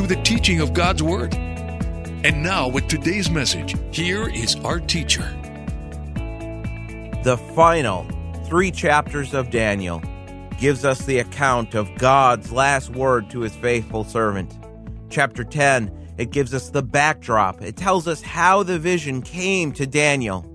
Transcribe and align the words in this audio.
through 0.00 0.16
the 0.16 0.22
teaching 0.22 0.62
of 0.62 0.72
God's 0.72 1.02
Word. 1.02 1.34
And 1.34 2.42
now, 2.42 2.68
with 2.68 2.88
today's 2.88 3.28
message, 3.30 3.76
here 3.94 4.30
is 4.30 4.56
our 4.64 4.80
teacher. 4.80 5.24
The 7.22 7.38
final 7.54 8.08
three 8.46 8.70
chapters 8.70 9.34
of 9.34 9.50
Daniel 9.50 10.02
gives 10.58 10.86
us 10.86 11.04
the 11.04 11.18
account 11.18 11.74
of 11.74 11.94
God's 11.96 12.50
last 12.50 12.88
word 12.88 13.28
to 13.28 13.40
his 13.40 13.54
faithful 13.56 14.04
servant. 14.04 14.58
Chapter 15.10 15.44
10, 15.44 16.14
it 16.16 16.30
gives 16.30 16.54
us 16.54 16.70
the 16.70 16.82
backdrop. 16.82 17.60
It 17.60 17.76
tells 17.76 18.08
us 18.08 18.22
how 18.22 18.62
the 18.62 18.78
vision 18.78 19.20
came 19.20 19.70
to 19.72 19.86
Daniel. 19.86 20.46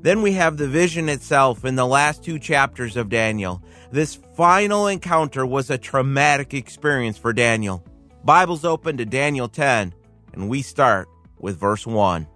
Then 0.00 0.22
we 0.22 0.32
have 0.32 0.56
the 0.56 0.68
vision 0.68 1.10
itself 1.10 1.66
in 1.66 1.76
the 1.76 1.86
last 1.86 2.24
two 2.24 2.38
chapters 2.38 2.96
of 2.96 3.10
Daniel. 3.10 3.62
This 3.92 4.18
final 4.34 4.86
encounter 4.86 5.44
was 5.44 5.68
a 5.68 5.76
traumatic 5.76 6.54
experience 6.54 7.18
for 7.18 7.34
Daniel. 7.34 7.84
Bible's 8.26 8.64
open 8.64 8.96
to 8.96 9.04
Daniel 9.04 9.48
10, 9.48 9.94
and 10.32 10.48
we 10.48 10.60
start 10.60 11.08
with 11.38 11.60
verse 11.60 11.86
1. 11.86 12.26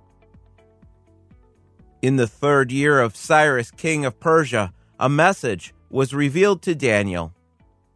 In 2.01 2.15
the 2.15 2.29
third 2.29 2.71
year 2.71 3.01
of 3.01 3.17
Cyrus, 3.17 3.73
king 3.73 4.05
of 4.05 4.21
Persia, 4.21 4.73
a 5.01 5.09
message 5.09 5.75
was 5.91 6.15
revealed 6.15 6.63
to 6.63 6.77
Daniel, 6.77 7.35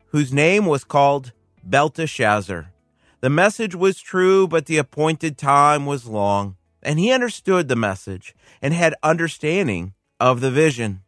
whose 0.06 0.32
name 0.32 0.66
was 0.66 0.82
called 0.82 1.30
Belteshazzar. 1.62 2.72
The 3.20 3.30
message 3.30 3.76
was 3.76 4.00
true, 4.00 4.48
but 4.48 4.66
the 4.66 4.78
appointed 4.78 5.38
time 5.38 5.86
was 5.86 6.08
long, 6.08 6.56
and 6.82 6.98
he 6.98 7.12
understood 7.12 7.68
the 7.68 7.76
message 7.76 8.34
and 8.60 8.74
had 8.74 8.96
understanding 9.04 9.94
of 10.18 10.40
the 10.40 10.50
vision. 10.50 11.02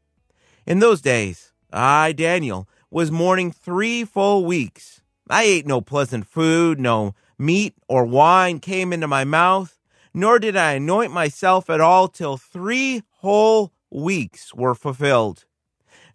In 0.65 0.79
those 0.79 1.01
days, 1.01 1.51
I, 1.73 2.13
Daniel, 2.13 2.69
was 2.93 3.11
mourning 3.11 3.51
three 3.51 4.05
full 4.05 4.45
weeks. 4.45 5.03
I 5.29 5.43
ate 5.43 5.67
no 5.67 5.81
pleasant 5.81 6.27
food, 6.27 6.79
no 6.79 7.15
meat 7.39 7.75
or 7.89 8.05
wine 8.05 8.61
came 8.61 8.93
into 8.93 9.09
my 9.09 9.25
mouth, 9.25 9.79
nor 10.15 10.39
did 10.39 10.57
I 10.57 10.73
anoint 10.73 11.13
myself 11.13 11.69
at 11.69 11.81
all 11.81 12.09
till 12.09 12.37
three 12.37 13.03
whole 13.19 13.73
weeks 13.91 14.55
were 14.55 14.75
fulfilled. 14.75 15.45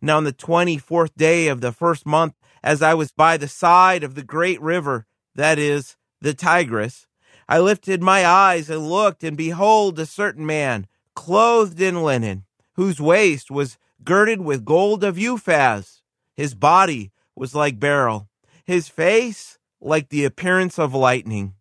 Now, 0.01 0.17
on 0.17 0.23
the 0.23 0.31
twenty 0.31 0.77
fourth 0.77 1.15
day 1.15 1.47
of 1.47 1.61
the 1.61 1.71
first 1.71 2.05
month, 2.05 2.33
as 2.63 2.81
I 2.81 2.93
was 2.93 3.11
by 3.11 3.37
the 3.37 3.47
side 3.47 4.03
of 4.03 4.15
the 4.15 4.23
great 4.23 4.61
river, 4.61 5.05
that 5.35 5.59
is, 5.59 5.95
the 6.21 6.33
Tigris, 6.33 7.07
I 7.49 7.59
lifted 7.59 8.01
my 8.01 8.25
eyes 8.25 8.69
and 8.69 8.89
looked, 8.89 9.23
and 9.23 9.35
behold, 9.35 9.99
a 9.99 10.05
certain 10.05 10.45
man, 10.45 10.87
clothed 11.15 11.81
in 11.81 12.01
linen, 12.01 12.45
whose 12.73 13.01
waist 13.01 13.51
was 13.51 13.77
girded 14.03 14.41
with 14.41 14.65
gold 14.65 15.03
of 15.03 15.17
Uphaz. 15.17 16.01
His 16.33 16.55
body 16.55 17.11
was 17.35 17.53
like 17.53 17.79
beryl, 17.79 18.29
his 18.71 18.87
face 18.87 19.59
like 19.81 20.07
the 20.07 20.23
appearance 20.23 20.79
of 20.79 20.93
lightning, 20.93 21.55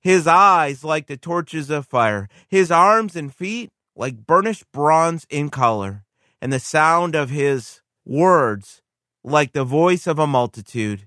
his 0.00 0.26
eyes 0.26 0.82
like 0.82 1.06
the 1.06 1.16
torches 1.16 1.70
of 1.70 1.86
fire, 1.86 2.28
his 2.48 2.72
arms 2.72 3.14
and 3.14 3.32
feet 3.32 3.70
like 3.94 4.26
burnished 4.26 4.64
bronze 4.72 5.26
in 5.30 5.48
color, 5.48 6.04
and 6.42 6.52
the 6.52 6.58
sound 6.58 7.14
of 7.14 7.30
his 7.30 7.82
words 8.04 8.82
like 9.22 9.52
the 9.52 9.62
voice 9.62 10.08
of 10.08 10.18
a 10.18 10.26
multitude. 10.26 11.06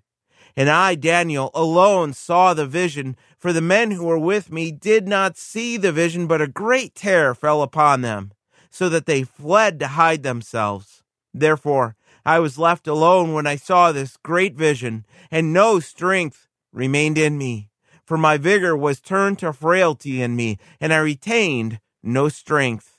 And 0.56 0.70
I, 0.70 0.96
Daniel, 0.96 1.52
alone 1.54 2.14
saw 2.14 2.54
the 2.54 2.66
vision, 2.66 3.18
for 3.38 3.52
the 3.52 3.62
men 3.62 3.92
who 3.92 4.06
were 4.06 4.18
with 4.18 4.52
me 4.52 4.72
did 4.72 5.10
not 5.10 5.38
see 5.38 5.76
the 5.76 5.92
vision, 5.92 6.26
but 6.26 6.42
a 6.42 6.48
great 6.48 6.96
terror 6.96 7.36
fell 7.36 7.62
upon 7.62 8.00
them 8.00 8.32
so 8.70 8.88
that 8.88 9.06
they 9.06 9.24
fled 9.24 9.80
to 9.80 9.88
hide 9.88 10.24
themselves. 10.24 11.04
Therefore, 11.34 11.98
I 12.26 12.40
was 12.40 12.58
left 12.58 12.88
alone 12.88 13.34
when 13.34 13.48
I 13.48 13.56
saw 13.56 13.92
this 13.92 14.18
great 14.18 14.56
vision, 14.56 15.06
and 15.32 15.54
no 15.54 15.80
strength 15.80 16.48
remained 16.72 17.18
in 17.18 17.38
me. 17.38 17.70
For 18.06 18.18
my 18.18 18.38
vigor 18.38 18.76
was 18.76 19.00
turned 19.00 19.40
to 19.40 19.54
frailty 19.54 20.22
in 20.22 20.36
me, 20.36 20.58
and 20.82 20.94
I 20.94 20.98
retained 20.98 21.80
no 22.02 22.30
strength. 22.30 22.98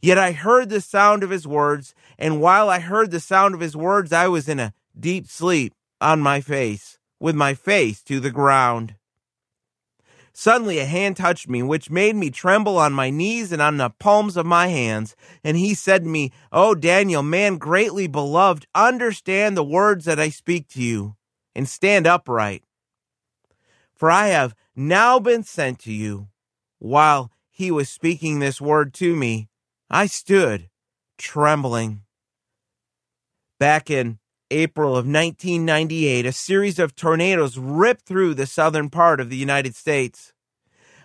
Yet 0.00 0.18
I 0.18 0.32
heard 0.32 0.68
the 0.68 0.80
sound 0.80 1.22
of 1.22 1.30
his 1.30 1.46
words, 1.46 1.94
and 2.18 2.40
while 2.40 2.68
I 2.68 2.80
heard 2.80 3.10
the 3.10 3.20
sound 3.20 3.54
of 3.54 3.60
his 3.60 3.76
words, 3.76 4.12
I 4.12 4.28
was 4.28 4.48
in 4.48 4.60
a 4.60 4.72
deep 4.98 5.26
sleep 5.28 5.74
on 6.00 6.20
my 6.20 6.40
face, 6.40 6.98
with 7.20 7.34
my 7.34 7.54
face 7.54 8.02
to 8.04 8.20
the 8.20 8.30
ground. 8.30 8.94
Suddenly 10.38 10.78
a 10.80 10.84
hand 10.84 11.16
touched 11.16 11.48
me, 11.48 11.62
which 11.62 11.88
made 11.88 12.14
me 12.14 12.28
tremble 12.28 12.76
on 12.76 12.92
my 12.92 13.08
knees 13.08 13.52
and 13.52 13.62
on 13.62 13.78
the 13.78 13.88
palms 13.88 14.36
of 14.36 14.44
my 14.44 14.66
hands. 14.66 15.16
And 15.42 15.56
he 15.56 15.72
said 15.72 16.04
to 16.04 16.10
me, 16.10 16.30
O 16.52 16.74
Daniel, 16.74 17.22
man 17.22 17.56
greatly 17.56 18.06
beloved, 18.06 18.66
understand 18.74 19.56
the 19.56 19.64
words 19.64 20.04
that 20.04 20.20
I 20.20 20.28
speak 20.28 20.68
to 20.68 20.82
you, 20.82 21.16
and 21.54 21.66
stand 21.66 22.06
upright. 22.06 22.64
For 23.94 24.10
I 24.10 24.26
have 24.26 24.54
now 24.76 25.18
been 25.18 25.42
sent 25.42 25.78
to 25.80 25.92
you. 25.92 26.28
While 26.78 27.32
he 27.48 27.70
was 27.70 27.88
speaking 27.88 28.38
this 28.38 28.60
word 28.60 28.92
to 28.94 29.16
me, 29.16 29.48
I 29.88 30.04
stood 30.04 30.68
trembling. 31.16 32.02
Back 33.58 33.88
in 33.88 34.18
April 34.50 34.90
of 34.90 35.06
1998, 35.06 36.24
a 36.24 36.30
series 36.30 36.78
of 36.78 36.94
tornadoes 36.94 37.58
ripped 37.58 38.06
through 38.06 38.34
the 38.34 38.46
southern 38.46 38.90
part 38.90 39.20
of 39.20 39.28
the 39.28 39.36
United 39.36 39.74
States. 39.74 40.32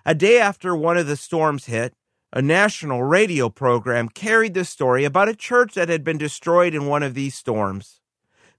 A 0.06 0.13
day 0.13 0.40
after 0.40 0.75
one 0.75 0.96
of 0.96 1.07
the 1.07 1.16
storms 1.16 1.66
hit, 1.66 1.94
a 2.31 2.41
national 2.41 3.02
radio 3.02 3.50
program 3.50 4.09
carried 4.09 4.53
the 4.53 4.63
story 4.63 5.06
about 5.06 5.28
a 5.28 5.35
church 5.35 5.74
that 5.74 5.90
had 5.90 6.03
been 6.03 6.19
destroyed 6.19 6.75
in 6.75 6.85
one 6.85 7.02
of 7.02 7.16
these 7.16 7.34
storms. 7.34 8.00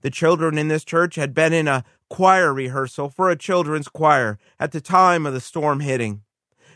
The 0.00 0.10
children 0.10 0.58
in 0.58 0.66
this 0.66 0.84
church 0.84 1.14
had 1.14 1.32
been 1.32 1.52
in 1.52 1.68
a 1.68 1.84
choir 2.10 2.52
rehearsal 2.52 3.08
for 3.08 3.30
a 3.30 3.36
children's 3.36 3.88
choir 3.88 4.36
at 4.58 4.72
the 4.72 4.80
time 4.80 5.26
of 5.26 5.32
the 5.32 5.40
storm 5.40 5.78
hitting. 5.78 6.22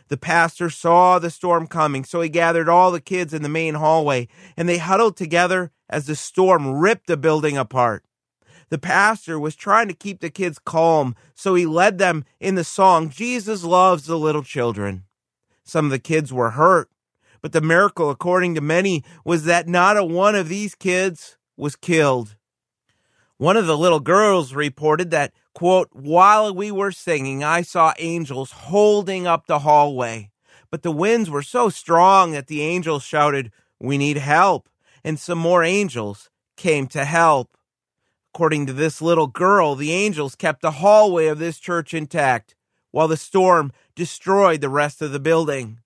The 0.09 0.17
pastor 0.17 0.71
saw 0.71 1.19
the 1.19 1.31
storm 1.31 1.67
coming, 1.67 2.05
so 2.05 2.21
he 2.21 2.28
gathered 2.28 2.69
all 2.69 2.93
the 2.93 3.00
kids 3.00 3.34
in 3.34 3.43
the 3.43 3.49
main 3.49 3.75
hallway, 3.75 4.28
and 4.56 4.69
they 4.69 4.78
huddled 4.78 5.17
together 5.17 5.73
as 5.89 6.07
the 6.07 6.17
storm 6.17 6.67
ripped 6.79 7.07
the 7.07 7.17
building 7.17 7.57
apart. 7.57 8.05
The 8.69 8.79
pastor 8.79 9.39
was 9.39 9.55
trying 9.55 9.89
to 9.89 9.95
keep 9.95 10.21
the 10.21 10.31
kids 10.31 10.59
calm, 10.59 11.15
so 11.35 11.55
he 11.55 11.67
led 11.67 11.99
them 11.99 12.25
in 12.41 12.57
the 12.57 12.65
song, 12.65 13.11
Jesus 13.11 13.63
Loves 13.63 14.07
the 14.07 14.19
Little 14.19 14.43
Children. 14.43 15.05
Some 15.65 15.85
of 15.85 15.91
the 15.93 15.99
kids 15.99 16.33
were 16.33 16.51
hurt, 16.51 16.91
but 17.41 17.53
the 17.53 17.61
miracle, 17.61 18.11
according 18.11 18.57
to 18.57 18.61
many, 18.61 19.05
was 19.25 19.45
that 19.45 19.69
not 19.69 19.97
a 19.97 20.05
one 20.05 20.35
of 20.35 20.49
these 20.49 20.75
kids 20.75 21.37
was 21.57 21.77
killed. 21.77 22.37
One 23.39 23.57
of 23.57 23.67
the 23.67 23.79
little 23.79 24.01
girls 24.01 24.55
reported 24.55 25.11
that, 25.11 25.33
quote, 25.55 25.89
while 25.93 26.55
we 26.55 26.71
were 26.71 26.91
singing, 26.91 27.45
I 27.45 27.63
saw 27.63 27.93
angels 27.99 28.51
holding 28.51 29.27
up 29.27 29.47
the 29.47 29.61
hallway, 29.61 30.31
but 30.71 30.83
the 30.83 30.91
winds 30.91 31.31
were 31.31 31.43
so 31.43 31.69
strong 31.69 32.33
that 32.33 32.47
the 32.49 32.63
angels 32.63 33.03
shouted, 33.03 33.53
We 33.79 33.99
need 33.99 34.17
help. 34.17 34.69
And 35.06 35.21
some 35.21 35.39
more 35.39 35.62
angels 35.62 36.31
came 36.56 36.89
to 36.89 37.05
help. 37.05 37.56
According 38.34 38.67
to 38.67 38.72
this 38.72 39.00
little 39.00 39.28
girl, 39.28 39.77
the 39.77 39.93
angels 39.93 40.34
kept 40.34 40.62
the 40.62 40.83
hallway 40.83 41.28
of 41.28 41.39
this 41.39 41.61
church 41.61 41.94
intact 41.94 42.56
while 42.91 43.06
the 43.06 43.17
storm 43.17 43.70
destroyed 43.94 44.61
the 44.61 44.69
rest 44.69 45.00
of 45.00 45.12
the 45.12 45.20
building. 45.20 45.79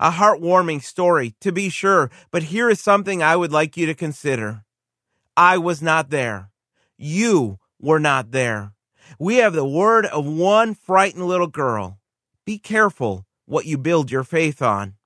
A 0.00 0.10
heartwarming 0.10 0.82
story, 0.82 1.36
to 1.40 1.52
be 1.52 1.68
sure, 1.68 2.10
but 2.32 2.42
here 2.44 2.68
is 2.68 2.80
something 2.80 3.22
I 3.22 3.36
would 3.36 3.52
like 3.52 3.76
you 3.76 3.86
to 3.86 3.94
consider. 3.94 4.64
I 5.36 5.56
was 5.56 5.80
not 5.80 6.10
there. 6.10 6.50
You 6.98 7.60
were 7.80 8.00
not 8.00 8.32
there. 8.32 8.72
We 9.20 9.36
have 9.36 9.52
the 9.52 9.64
word 9.64 10.06
of 10.06 10.26
one 10.26 10.74
frightened 10.74 11.26
little 11.28 11.46
girl. 11.46 12.00
Be 12.44 12.58
careful 12.58 13.26
what 13.46 13.66
you 13.66 13.78
build 13.78 14.10
your 14.10 14.24
faith 14.24 14.60
on. 14.60 14.96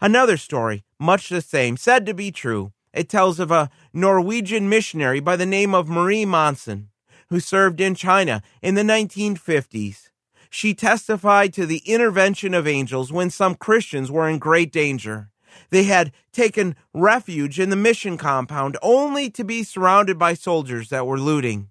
Another 0.00 0.38
story, 0.38 0.84
much 0.98 1.28
the 1.28 1.42
same, 1.42 1.76
said 1.76 2.06
to 2.06 2.14
be 2.14 2.30
true. 2.30 2.72
It 2.98 3.08
tells 3.08 3.38
of 3.38 3.52
a 3.52 3.70
Norwegian 3.92 4.68
missionary 4.68 5.20
by 5.20 5.36
the 5.36 5.46
name 5.46 5.72
of 5.72 5.88
Marie 5.88 6.24
Monsen 6.24 6.88
who 7.28 7.38
served 7.38 7.80
in 7.80 7.94
China 7.94 8.42
in 8.60 8.74
the 8.74 8.82
1950s. 8.82 10.08
She 10.50 10.74
testified 10.74 11.52
to 11.52 11.64
the 11.64 11.82
intervention 11.86 12.54
of 12.54 12.66
angels 12.66 13.12
when 13.12 13.30
some 13.30 13.54
Christians 13.54 14.10
were 14.10 14.28
in 14.28 14.40
great 14.40 14.72
danger. 14.72 15.30
They 15.70 15.84
had 15.84 16.10
taken 16.32 16.74
refuge 16.92 17.60
in 17.60 17.70
the 17.70 17.76
mission 17.76 18.16
compound 18.16 18.76
only 18.82 19.30
to 19.30 19.44
be 19.44 19.62
surrounded 19.62 20.18
by 20.18 20.34
soldiers 20.34 20.88
that 20.88 21.06
were 21.06 21.20
looting. 21.20 21.68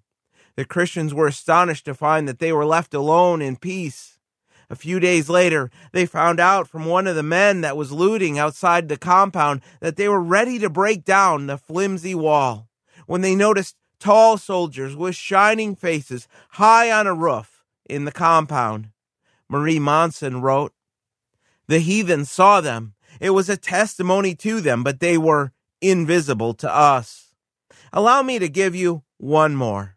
The 0.56 0.64
Christians 0.64 1.12
were 1.12 1.26
astonished 1.26 1.84
to 1.84 1.94
find 1.94 2.26
that 2.26 2.38
they 2.38 2.54
were 2.54 2.64
left 2.64 2.94
alone 2.94 3.42
in 3.42 3.56
peace. 3.56 4.17
A 4.70 4.76
few 4.76 5.00
days 5.00 5.30
later, 5.30 5.70
they 5.92 6.04
found 6.04 6.38
out 6.38 6.68
from 6.68 6.84
one 6.84 7.06
of 7.06 7.16
the 7.16 7.22
men 7.22 7.62
that 7.62 7.76
was 7.76 7.90
looting 7.90 8.38
outside 8.38 8.88
the 8.88 8.98
compound 8.98 9.62
that 9.80 9.96
they 9.96 10.08
were 10.08 10.20
ready 10.20 10.58
to 10.58 10.68
break 10.68 11.04
down 11.04 11.46
the 11.46 11.56
flimsy 11.56 12.14
wall. 12.14 12.68
When 13.06 13.22
they 13.22 13.34
noticed 13.34 13.76
tall 13.98 14.36
soldiers 14.36 14.94
with 14.94 15.16
shining 15.16 15.74
faces 15.74 16.28
high 16.50 16.90
on 16.90 17.06
a 17.06 17.14
roof 17.14 17.64
in 17.88 18.04
the 18.04 18.12
compound. 18.12 18.90
Marie 19.48 19.78
Monsen 19.78 20.42
wrote, 20.42 20.74
The 21.66 21.78
heathen 21.78 22.26
saw 22.26 22.60
them. 22.60 22.94
It 23.20 23.30
was 23.30 23.48
a 23.48 23.56
testimony 23.56 24.34
to 24.36 24.60
them, 24.60 24.84
but 24.84 25.00
they 25.00 25.16
were 25.16 25.52
invisible 25.80 26.52
to 26.54 26.72
us. 26.72 27.32
Allow 27.92 28.22
me 28.22 28.38
to 28.38 28.48
give 28.48 28.74
you 28.74 29.02
one 29.16 29.56
more. 29.56 29.96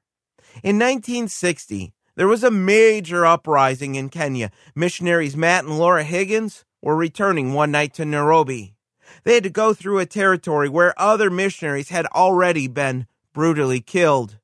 In 0.63 0.79
1960, 0.79 1.93
there 2.15 2.27
was 2.27 2.43
a 2.43 2.51
major 2.51 3.25
uprising 3.25 3.95
in 3.95 4.09
Kenya. 4.09 4.51
Missionaries 4.75 5.37
Matt 5.37 5.65
and 5.65 5.77
Laura 5.77 6.03
Higgins 6.03 6.65
were 6.81 6.95
returning 6.95 7.53
one 7.53 7.71
night 7.71 7.93
to 7.95 8.05
Nairobi. 8.05 8.75
They 9.23 9.35
had 9.35 9.43
to 9.43 9.49
go 9.49 9.73
through 9.73 9.99
a 9.99 10.05
territory 10.05 10.67
where 10.67 10.99
other 10.99 11.29
missionaries 11.29 11.89
had 11.89 12.05
already 12.07 12.67
been 12.67 13.07
brutally 13.33 13.81
killed. 13.81 14.37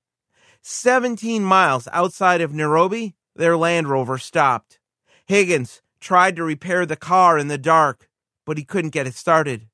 17 0.61 1.43
miles 1.43 1.87
outside 1.91 2.41
of 2.41 2.53
Nairobi, 2.53 3.15
their 3.35 3.57
Land 3.57 3.87
Rover 3.87 4.17
stopped. 4.17 4.79
Higgins 5.25 5.81
tried 5.99 6.35
to 6.35 6.43
repair 6.43 6.85
the 6.85 6.95
car 6.95 7.37
in 7.37 7.47
the 7.47 7.57
dark, 7.57 8.09
but 8.45 8.57
he 8.57 8.63
couldn't 8.63 8.91
get 8.91 9.07
it 9.07 9.13
started. 9.13 9.67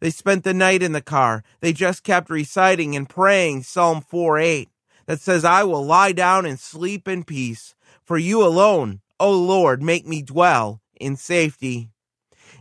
They 0.00 0.10
spent 0.10 0.44
the 0.44 0.54
night 0.54 0.82
in 0.82 0.92
the 0.92 1.00
car. 1.00 1.42
They 1.60 1.72
just 1.72 2.04
kept 2.04 2.28
reciting 2.28 2.94
and 2.94 3.08
praying 3.08 3.62
Psalm 3.62 4.02
4 4.02 4.38
8 4.38 4.68
that 5.06 5.20
says, 5.20 5.44
I 5.44 5.62
will 5.64 5.84
lie 5.84 6.12
down 6.12 6.46
and 6.46 6.58
sleep 6.58 7.08
in 7.08 7.24
peace. 7.24 7.74
For 8.04 8.18
you 8.18 8.44
alone, 8.44 9.00
O 9.18 9.32
Lord, 9.32 9.82
make 9.82 10.06
me 10.06 10.22
dwell 10.22 10.80
in 11.00 11.16
safety. 11.16 11.90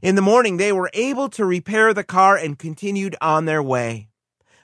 In 0.02 0.16
the 0.16 0.22
morning, 0.22 0.58
they 0.58 0.72
were 0.72 0.90
able 0.94 1.30
to 1.30 1.46
repair 1.46 1.94
the 1.94 2.04
car 2.04 2.38
and 2.38 2.58
continued 2.58 3.16
on 3.22 3.46
their 3.46 3.62
way. 3.62 4.10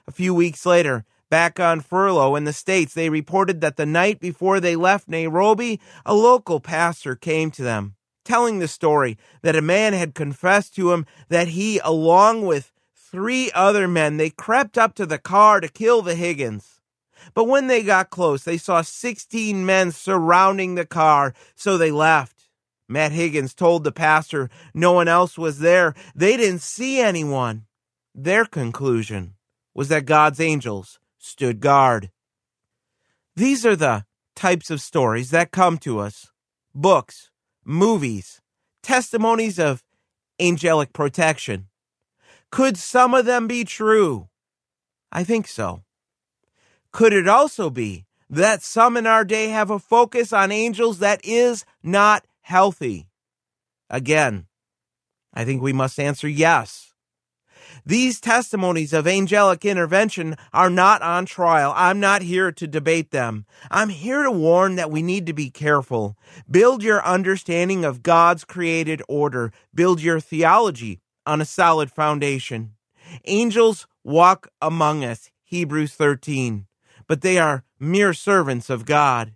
A 0.06 0.12
few 0.12 0.34
weeks 0.34 0.66
later, 0.66 1.04
back 1.30 1.58
on 1.60 1.80
furlough 1.80 2.34
in 2.34 2.44
the 2.44 2.52
States, 2.52 2.94
they 2.94 3.08
reported 3.08 3.60
that 3.60 3.76
the 3.76 3.86
night 3.86 4.20
before 4.20 4.60
they 4.60 4.76
left 4.76 5.08
Nairobi, 5.08 5.80
a 6.04 6.14
local 6.14 6.60
pastor 6.60 7.14
came 7.14 7.50
to 7.52 7.62
them, 7.62 7.94
telling 8.24 8.58
the 8.58 8.68
story 8.68 9.16
that 9.42 9.56
a 9.56 9.62
man 9.62 9.92
had 9.92 10.14
confessed 10.14 10.74
to 10.76 10.92
him 10.92 11.06
that 11.28 11.48
he, 11.48 11.78
along 11.78 12.42
with 12.42 12.72
three 12.94 13.50
other 13.52 13.86
men, 13.86 14.16
they 14.16 14.30
crept 14.30 14.76
up 14.76 14.94
to 14.94 15.06
the 15.06 15.18
car 15.18 15.60
to 15.60 15.68
kill 15.68 16.02
the 16.02 16.14
Higgins. 16.14 16.71
But 17.34 17.44
when 17.44 17.66
they 17.66 17.82
got 17.82 18.10
close, 18.10 18.44
they 18.44 18.58
saw 18.58 18.82
16 18.82 19.64
men 19.64 19.92
surrounding 19.92 20.74
the 20.74 20.86
car, 20.86 21.34
so 21.54 21.76
they 21.76 21.90
left. 21.90 22.48
Matt 22.88 23.12
Higgins 23.12 23.54
told 23.54 23.84
the 23.84 23.92
pastor 23.92 24.50
no 24.74 24.92
one 24.92 25.08
else 25.08 25.38
was 25.38 25.60
there. 25.60 25.94
They 26.14 26.36
didn't 26.36 26.62
see 26.62 27.00
anyone. 27.00 27.64
Their 28.14 28.44
conclusion 28.44 29.34
was 29.74 29.88
that 29.88 30.04
God's 30.04 30.40
angels 30.40 30.98
stood 31.18 31.60
guard. 31.60 32.10
These 33.34 33.64
are 33.64 33.76
the 33.76 34.04
types 34.36 34.70
of 34.70 34.80
stories 34.80 35.30
that 35.30 35.52
come 35.52 35.78
to 35.78 36.00
us 36.00 36.30
books, 36.74 37.30
movies, 37.64 38.40
testimonies 38.82 39.58
of 39.58 39.82
angelic 40.40 40.92
protection. 40.92 41.68
Could 42.50 42.76
some 42.76 43.14
of 43.14 43.24
them 43.24 43.46
be 43.46 43.64
true? 43.64 44.28
I 45.10 45.24
think 45.24 45.46
so. 45.48 45.84
Could 46.92 47.14
it 47.14 47.26
also 47.26 47.70
be 47.70 48.04
that 48.28 48.62
some 48.62 48.96
in 48.96 49.06
our 49.06 49.24
day 49.24 49.48
have 49.48 49.70
a 49.70 49.78
focus 49.78 50.32
on 50.32 50.52
angels 50.52 50.98
that 50.98 51.24
is 51.24 51.64
not 51.82 52.26
healthy? 52.42 53.08
Again, 53.88 54.46
I 55.32 55.44
think 55.44 55.62
we 55.62 55.72
must 55.72 55.98
answer 55.98 56.28
yes. 56.28 56.92
These 57.86 58.20
testimonies 58.20 58.92
of 58.92 59.06
angelic 59.06 59.64
intervention 59.64 60.36
are 60.52 60.68
not 60.68 61.00
on 61.00 61.24
trial. 61.24 61.72
I'm 61.74 61.98
not 61.98 62.22
here 62.22 62.52
to 62.52 62.66
debate 62.66 63.10
them. 63.10 63.46
I'm 63.70 63.88
here 63.88 64.22
to 64.22 64.30
warn 64.30 64.76
that 64.76 64.90
we 64.90 65.02
need 65.02 65.26
to 65.26 65.32
be 65.32 65.50
careful. 65.50 66.16
Build 66.50 66.82
your 66.82 67.04
understanding 67.04 67.84
of 67.84 68.02
God's 68.02 68.44
created 68.44 69.02
order. 69.08 69.52
Build 69.74 70.02
your 70.02 70.20
theology 70.20 71.00
on 71.24 71.40
a 71.40 71.46
solid 71.46 71.90
foundation. 71.90 72.74
Angels 73.24 73.86
walk 74.04 74.48
among 74.60 75.04
us. 75.04 75.30
Hebrews 75.44 75.94
13 75.94 76.66
but 77.12 77.20
they 77.20 77.36
are 77.36 77.62
mere 77.78 78.14
servants 78.14 78.70
of 78.70 78.86
God. 78.86 79.34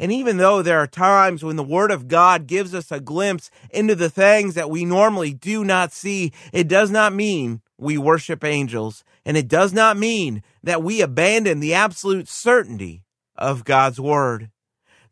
And 0.00 0.10
even 0.10 0.38
though 0.38 0.60
there 0.60 0.80
are 0.80 0.88
times 0.88 1.44
when 1.44 1.54
the 1.54 1.62
Word 1.62 1.92
of 1.92 2.08
God 2.08 2.48
gives 2.48 2.74
us 2.74 2.90
a 2.90 2.98
glimpse 2.98 3.48
into 3.70 3.94
the 3.94 4.10
things 4.10 4.54
that 4.54 4.68
we 4.68 4.84
normally 4.84 5.32
do 5.32 5.62
not 5.62 5.92
see, 5.92 6.32
it 6.52 6.66
does 6.66 6.90
not 6.90 7.14
mean 7.14 7.60
we 7.78 7.96
worship 7.96 8.42
angels. 8.42 9.04
And 9.24 9.36
it 9.36 9.46
does 9.46 9.72
not 9.72 9.96
mean 9.96 10.42
that 10.64 10.82
we 10.82 11.00
abandon 11.00 11.60
the 11.60 11.74
absolute 11.74 12.26
certainty 12.26 13.04
of 13.36 13.64
God's 13.64 14.00
Word. 14.00 14.50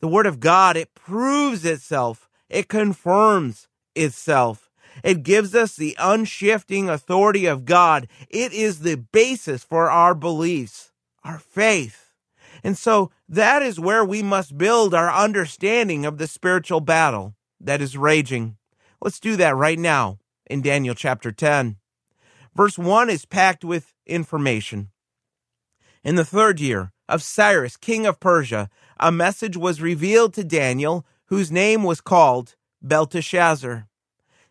The 0.00 0.08
Word 0.08 0.26
of 0.26 0.40
God, 0.40 0.76
it 0.76 0.96
proves 0.96 1.64
itself, 1.64 2.28
it 2.48 2.66
confirms 2.66 3.68
itself. 3.94 4.68
It 5.04 5.22
gives 5.22 5.54
us 5.54 5.76
the 5.76 5.94
unshifting 6.00 6.88
authority 6.88 7.46
of 7.46 7.64
God. 7.64 8.08
It 8.28 8.52
is 8.52 8.80
the 8.80 8.96
basis 8.96 9.62
for 9.62 9.88
our 9.88 10.16
beliefs 10.16 10.90
our 11.24 11.38
faith. 11.38 12.12
And 12.62 12.76
so 12.76 13.10
that 13.28 13.62
is 13.62 13.80
where 13.80 14.04
we 14.04 14.22
must 14.22 14.58
build 14.58 14.94
our 14.94 15.10
understanding 15.12 16.04
of 16.04 16.18
the 16.18 16.26
spiritual 16.26 16.80
battle 16.80 17.34
that 17.60 17.80
is 17.80 17.96
raging. 17.96 18.56
Let's 19.00 19.20
do 19.20 19.36
that 19.36 19.56
right 19.56 19.78
now 19.78 20.18
in 20.46 20.62
Daniel 20.62 20.94
chapter 20.94 21.32
10. 21.32 21.76
Verse 22.54 22.76
1 22.76 23.08
is 23.08 23.24
packed 23.24 23.64
with 23.64 23.94
information. 24.06 24.90
In 26.02 26.16
the 26.16 26.24
third 26.24 26.60
year 26.60 26.92
of 27.08 27.22
Cyrus, 27.22 27.76
king 27.76 28.06
of 28.06 28.20
Persia, 28.20 28.68
a 28.98 29.12
message 29.12 29.56
was 29.56 29.80
revealed 29.80 30.34
to 30.34 30.44
Daniel, 30.44 31.06
whose 31.26 31.50
name 31.50 31.84
was 31.84 32.00
called 32.00 32.56
Belteshazzar. 32.82 33.86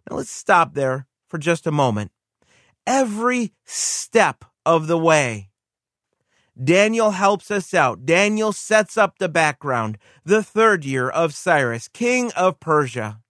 Now 0.10 0.18
let's 0.18 0.32
stop 0.32 0.74
there 0.74 1.08
for 1.28 1.38
just 1.38 1.68
a 1.68 1.72
moment. 1.72 2.12
Every 2.88 3.54
step 3.66 4.46
of 4.66 4.88
the 4.88 4.98
way, 4.98 5.49
Daniel 6.62 7.12
helps 7.12 7.52
us 7.52 7.74
out. 7.74 8.06
Daniel 8.06 8.52
sets 8.52 8.98
up 8.98 9.18
the 9.18 9.30
background. 9.30 9.98
The 10.26 10.44
third 10.44 10.84
year 10.84 11.10
of 11.10 11.34
Cyrus, 11.34 11.88
king 11.88 12.34
of 12.34 12.60
Persia. 12.60 13.22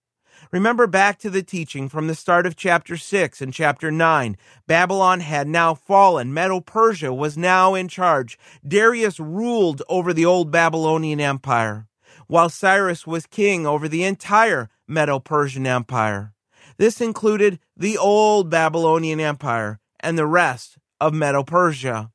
Remember 0.50 0.88
back 0.88 1.18
to 1.20 1.30
the 1.30 1.42
teaching 1.42 1.88
from 1.88 2.08
the 2.08 2.16
start 2.16 2.44
of 2.44 2.56
chapter 2.56 2.96
6 2.96 3.40
and 3.40 3.54
chapter 3.54 3.92
9. 3.92 4.36
Babylon 4.66 5.20
had 5.20 5.46
now 5.46 5.74
fallen. 5.74 6.34
Medo 6.34 6.60
Persia 6.60 7.14
was 7.14 7.38
now 7.38 7.74
in 7.74 7.86
charge. 7.86 8.36
Darius 8.66 9.20
ruled 9.20 9.82
over 9.88 10.12
the 10.12 10.26
old 10.26 10.50
Babylonian 10.50 11.20
Empire, 11.20 11.86
while 12.26 12.48
Cyrus 12.48 13.06
was 13.06 13.26
king 13.26 13.64
over 13.64 13.88
the 13.88 14.02
entire 14.02 14.70
Medo 14.88 15.20
Persian 15.20 15.68
Empire. 15.68 16.34
This 16.78 17.00
included 17.00 17.60
the 17.76 17.96
old 17.96 18.50
Babylonian 18.50 19.20
Empire 19.20 19.78
and 20.00 20.18
the 20.18 20.26
rest 20.26 20.78
of 21.00 21.14
Medo 21.14 21.44
Persia. 21.44 22.10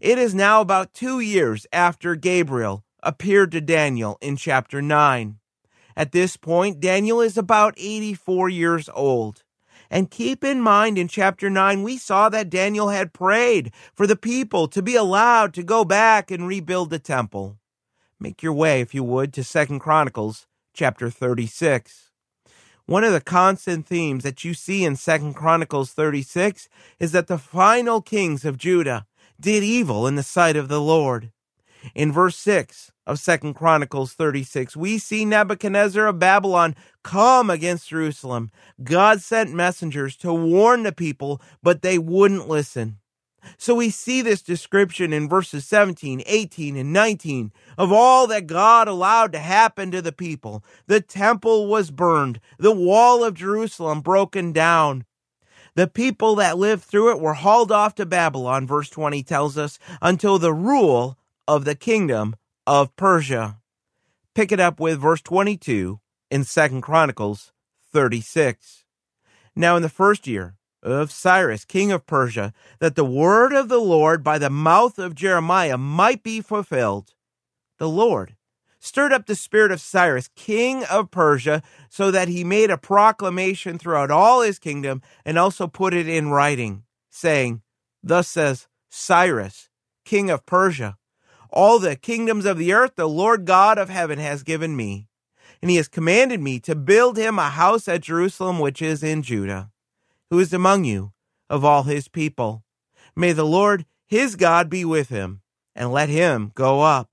It 0.00 0.18
is 0.18 0.34
now 0.34 0.60
about 0.60 0.92
two 0.92 1.20
years 1.20 1.66
after 1.72 2.16
Gabriel 2.16 2.84
appeared 3.02 3.52
to 3.52 3.60
Daniel 3.60 4.18
in 4.20 4.36
chapter 4.36 4.82
9. 4.82 5.38
At 5.96 6.12
this 6.12 6.36
point, 6.36 6.80
Daniel 6.80 7.20
is 7.20 7.38
about 7.38 7.74
84 7.78 8.48
years 8.50 8.90
old. 8.92 9.42
And 9.88 10.10
keep 10.10 10.44
in 10.44 10.60
mind 10.60 10.98
in 10.98 11.08
chapter 11.08 11.48
9, 11.48 11.82
we 11.82 11.96
saw 11.96 12.28
that 12.28 12.50
Daniel 12.50 12.88
had 12.88 13.14
prayed 13.14 13.72
for 13.94 14.06
the 14.06 14.16
people 14.16 14.68
to 14.68 14.82
be 14.82 14.96
allowed 14.96 15.54
to 15.54 15.62
go 15.62 15.84
back 15.84 16.30
and 16.30 16.46
rebuild 16.46 16.90
the 16.90 16.98
temple. 16.98 17.56
Make 18.18 18.42
your 18.42 18.52
way, 18.52 18.80
if 18.80 18.94
you 18.94 19.04
would, 19.04 19.32
to 19.34 19.44
Second 19.44 19.78
Chronicles 19.78 20.46
chapter 20.74 21.08
36. 21.08 22.10
One 22.86 23.04
of 23.04 23.12
the 23.12 23.20
constant 23.20 23.86
themes 23.86 24.22
that 24.22 24.44
you 24.44 24.54
see 24.54 24.84
in 24.84 24.96
Second 24.96 25.34
Chronicles 25.34 25.92
36 25.92 26.68
is 27.00 27.12
that 27.12 27.26
the 27.26 27.38
final 27.38 28.00
kings 28.00 28.44
of 28.44 28.58
Judah 28.58 29.06
did 29.40 29.62
evil 29.62 30.06
in 30.06 30.14
the 30.14 30.22
sight 30.22 30.56
of 30.56 30.68
the 30.68 30.80
Lord. 30.80 31.30
In 31.94 32.12
verse 32.12 32.36
6 32.36 32.90
of 33.06 33.18
Second 33.18 33.54
Chronicles 33.54 34.12
36, 34.14 34.76
we 34.76 34.98
see 34.98 35.24
Nebuchadnezzar 35.24 36.06
of 36.06 36.18
Babylon 36.18 36.74
come 37.02 37.48
against 37.50 37.88
Jerusalem. 37.88 38.50
God 38.82 39.20
sent 39.20 39.54
messengers 39.54 40.16
to 40.16 40.32
warn 40.32 40.82
the 40.82 40.92
people, 40.92 41.40
but 41.62 41.82
they 41.82 41.98
wouldn't 41.98 42.48
listen. 42.48 42.98
So 43.58 43.76
we 43.76 43.90
see 43.90 44.22
this 44.22 44.42
description 44.42 45.12
in 45.12 45.28
verses 45.28 45.64
17, 45.66 46.22
18, 46.26 46.76
and 46.76 46.92
19 46.92 47.52
of 47.78 47.92
all 47.92 48.26
that 48.26 48.48
God 48.48 48.88
allowed 48.88 49.32
to 49.32 49.38
happen 49.38 49.92
to 49.92 50.02
the 50.02 50.12
people. 50.12 50.64
The 50.88 51.00
temple 51.00 51.68
was 51.68 51.92
burned, 51.92 52.40
the 52.58 52.72
wall 52.72 53.22
of 53.22 53.34
Jerusalem 53.34 54.00
broken 54.00 54.52
down, 54.52 55.04
the 55.76 55.86
people 55.86 56.34
that 56.36 56.58
lived 56.58 56.82
through 56.82 57.12
it 57.12 57.20
were 57.20 57.34
hauled 57.34 57.70
off 57.70 57.94
to 57.96 58.06
Babylon, 58.06 58.66
verse 58.66 58.88
20 58.88 59.22
tells 59.22 59.56
us, 59.56 59.78
until 60.00 60.38
the 60.38 60.52
rule 60.52 61.18
of 61.46 61.64
the 61.64 61.74
kingdom 61.74 62.34
of 62.66 62.96
Persia. 62.96 63.58
Pick 64.34 64.50
it 64.50 64.58
up 64.58 64.80
with 64.80 65.00
verse 65.00 65.20
22 65.20 66.00
in 66.30 66.44
Second 66.44 66.80
Chronicles 66.80 67.52
36. 67.92 68.84
Now 69.54 69.76
in 69.76 69.82
the 69.82 69.88
first 69.88 70.26
year 70.26 70.56
of 70.82 71.10
Cyrus, 71.10 71.64
king 71.64 71.92
of 71.92 72.06
Persia, 72.06 72.52
that 72.78 72.94
the 72.94 73.04
word 73.04 73.52
of 73.52 73.68
the 73.68 73.80
Lord 73.80 74.24
by 74.24 74.38
the 74.38 74.50
mouth 74.50 74.98
of 74.98 75.14
Jeremiah 75.14 75.76
might 75.76 76.22
be 76.22 76.40
fulfilled, 76.40 77.14
the 77.78 77.88
Lord 77.88 78.35
stirred 78.86 79.12
up 79.12 79.26
the 79.26 79.34
spirit 79.34 79.72
of 79.72 79.80
Cyrus, 79.80 80.28
king 80.36 80.84
of 80.84 81.10
Persia, 81.10 81.62
so 81.88 82.10
that 82.10 82.28
he 82.28 82.44
made 82.44 82.70
a 82.70 82.78
proclamation 82.78 83.78
throughout 83.78 84.10
all 84.10 84.42
his 84.42 84.58
kingdom 84.58 85.02
and 85.24 85.38
also 85.38 85.66
put 85.66 85.92
it 85.92 86.08
in 86.08 86.30
writing, 86.30 86.84
saying, 87.10 87.62
Thus 88.02 88.28
says 88.28 88.68
Cyrus, 88.88 89.68
king 90.04 90.30
of 90.30 90.46
Persia, 90.46 90.96
all 91.50 91.78
the 91.78 91.96
kingdoms 91.96 92.44
of 92.44 92.58
the 92.58 92.72
earth 92.72 92.92
the 92.96 93.08
Lord 93.08 93.44
God 93.44 93.78
of 93.78 93.88
heaven 93.88 94.18
has 94.18 94.42
given 94.42 94.76
me. 94.76 95.08
And 95.62 95.70
he 95.70 95.78
has 95.78 95.88
commanded 95.88 96.40
me 96.40 96.60
to 96.60 96.74
build 96.74 97.16
him 97.16 97.38
a 97.38 97.48
house 97.50 97.88
at 97.88 98.02
Jerusalem, 98.02 98.58
which 98.58 98.82
is 98.82 99.02
in 99.02 99.22
Judah, 99.22 99.70
who 100.30 100.38
is 100.38 100.52
among 100.52 100.84
you 100.84 101.12
of 101.48 101.64
all 101.64 101.84
his 101.84 102.08
people. 102.08 102.62
May 103.16 103.32
the 103.32 103.44
Lord 103.44 103.86
his 104.06 104.36
God 104.36 104.70
be 104.70 104.84
with 104.84 105.08
him, 105.08 105.40
and 105.74 105.92
let 105.92 106.08
him 106.08 106.52
go 106.54 106.82
up. 106.82 107.10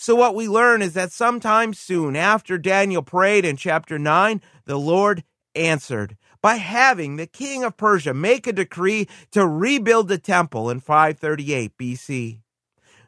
So, 0.00 0.14
what 0.14 0.36
we 0.36 0.46
learn 0.46 0.80
is 0.80 0.94
that 0.94 1.10
sometime 1.10 1.74
soon 1.74 2.14
after 2.14 2.56
Daniel 2.56 3.02
prayed 3.02 3.44
in 3.44 3.56
chapter 3.56 3.98
9, 3.98 4.40
the 4.64 4.78
Lord 4.78 5.24
answered 5.56 6.16
by 6.40 6.54
having 6.54 7.16
the 7.16 7.26
king 7.26 7.64
of 7.64 7.76
Persia 7.76 8.14
make 8.14 8.46
a 8.46 8.52
decree 8.52 9.08
to 9.32 9.44
rebuild 9.44 10.06
the 10.06 10.16
temple 10.16 10.70
in 10.70 10.78
538 10.78 11.76
BC. 11.76 12.38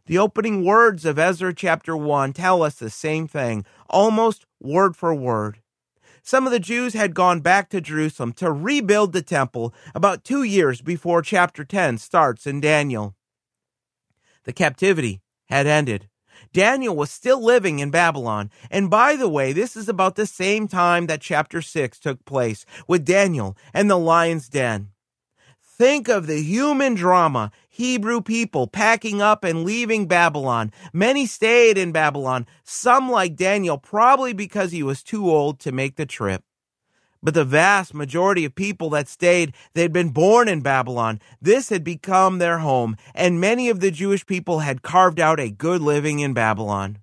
The 0.06 0.18
opening 0.18 0.64
words 0.64 1.04
of 1.04 1.16
Ezra 1.16 1.54
chapter 1.54 1.96
1 1.96 2.32
tell 2.32 2.60
us 2.60 2.74
the 2.74 2.90
same 2.90 3.28
thing, 3.28 3.64
almost 3.88 4.44
word 4.60 4.96
for 4.96 5.14
word. 5.14 5.60
Some 6.24 6.44
of 6.44 6.50
the 6.50 6.58
Jews 6.58 6.94
had 6.94 7.14
gone 7.14 7.38
back 7.38 7.68
to 7.68 7.80
Jerusalem 7.80 8.32
to 8.32 8.50
rebuild 8.50 9.12
the 9.12 9.22
temple 9.22 9.72
about 9.94 10.24
two 10.24 10.42
years 10.42 10.82
before 10.82 11.22
chapter 11.22 11.64
10 11.64 11.98
starts 11.98 12.48
in 12.48 12.60
Daniel. 12.60 13.14
The 14.42 14.52
captivity 14.52 15.20
had 15.48 15.68
ended. 15.68 16.08
Daniel 16.52 16.96
was 16.96 17.10
still 17.10 17.42
living 17.42 17.78
in 17.78 17.90
Babylon. 17.90 18.50
And 18.70 18.90
by 18.90 19.16
the 19.16 19.28
way, 19.28 19.52
this 19.52 19.76
is 19.76 19.88
about 19.88 20.16
the 20.16 20.26
same 20.26 20.68
time 20.68 21.06
that 21.06 21.20
chapter 21.20 21.62
6 21.62 21.98
took 21.98 22.24
place 22.24 22.64
with 22.86 23.04
Daniel 23.04 23.56
and 23.72 23.90
the 23.90 23.98
lion's 23.98 24.48
den. 24.48 24.88
Think 25.80 26.08
of 26.08 26.26
the 26.26 26.42
human 26.42 26.94
drama. 26.94 27.50
Hebrew 27.68 28.20
people 28.20 28.66
packing 28.66 29.22
up 29.22 29.44
and 29.44 29.64
leaving 29.64 30.06
Babylon. 30.06 30.72
Many 30.92 31.24
stayed 31.24 31.78
in 31.78 31.92
Babylon, 31.92 32.46
some 32.64 33.10
like 33.10 33.34
Daniel, 33.34 33.78
probably 33.78 34.34
because 34.34 34.72
he 34.72 34.82
was 34.82 35.02
too 35.02 35.30
old 35.30 35.58
to 35.60 35.72
make 35.72 35.96
the 35.96 36.04
trip. 36.04 36.44
But 37.22 37.34
the 37.34 37.44
vast 37.44 37.92
majority 37.92 38.44
of 38.44 38.54
people 38.54 38.90
that 38.90 39.08
stayed, 39.08 39.54
they'd 39.74 39.92
been 39.92 40.10
born 40.10 40.48
in 40.48 40.62
Babylon. 40.62 41.20
This 41.40 41.68
had 41.68 41.84
become 41.84 42.38
their 42.38 42.58
home, 42.58 42.96
and 43.14 43.40
many 43.40 43.68
of 43.68 43.80
the 43.80 43.90
Jewish 43.90 44.24
people 44.24 44.60
had 44.60 44.82
carved 44.82 45.20
out 45.20 45.38
a 45.38 45.50
good 45.50 45.82
living 45.82 46.20
in 46.20 46.32
Babylon. 46.32 46.98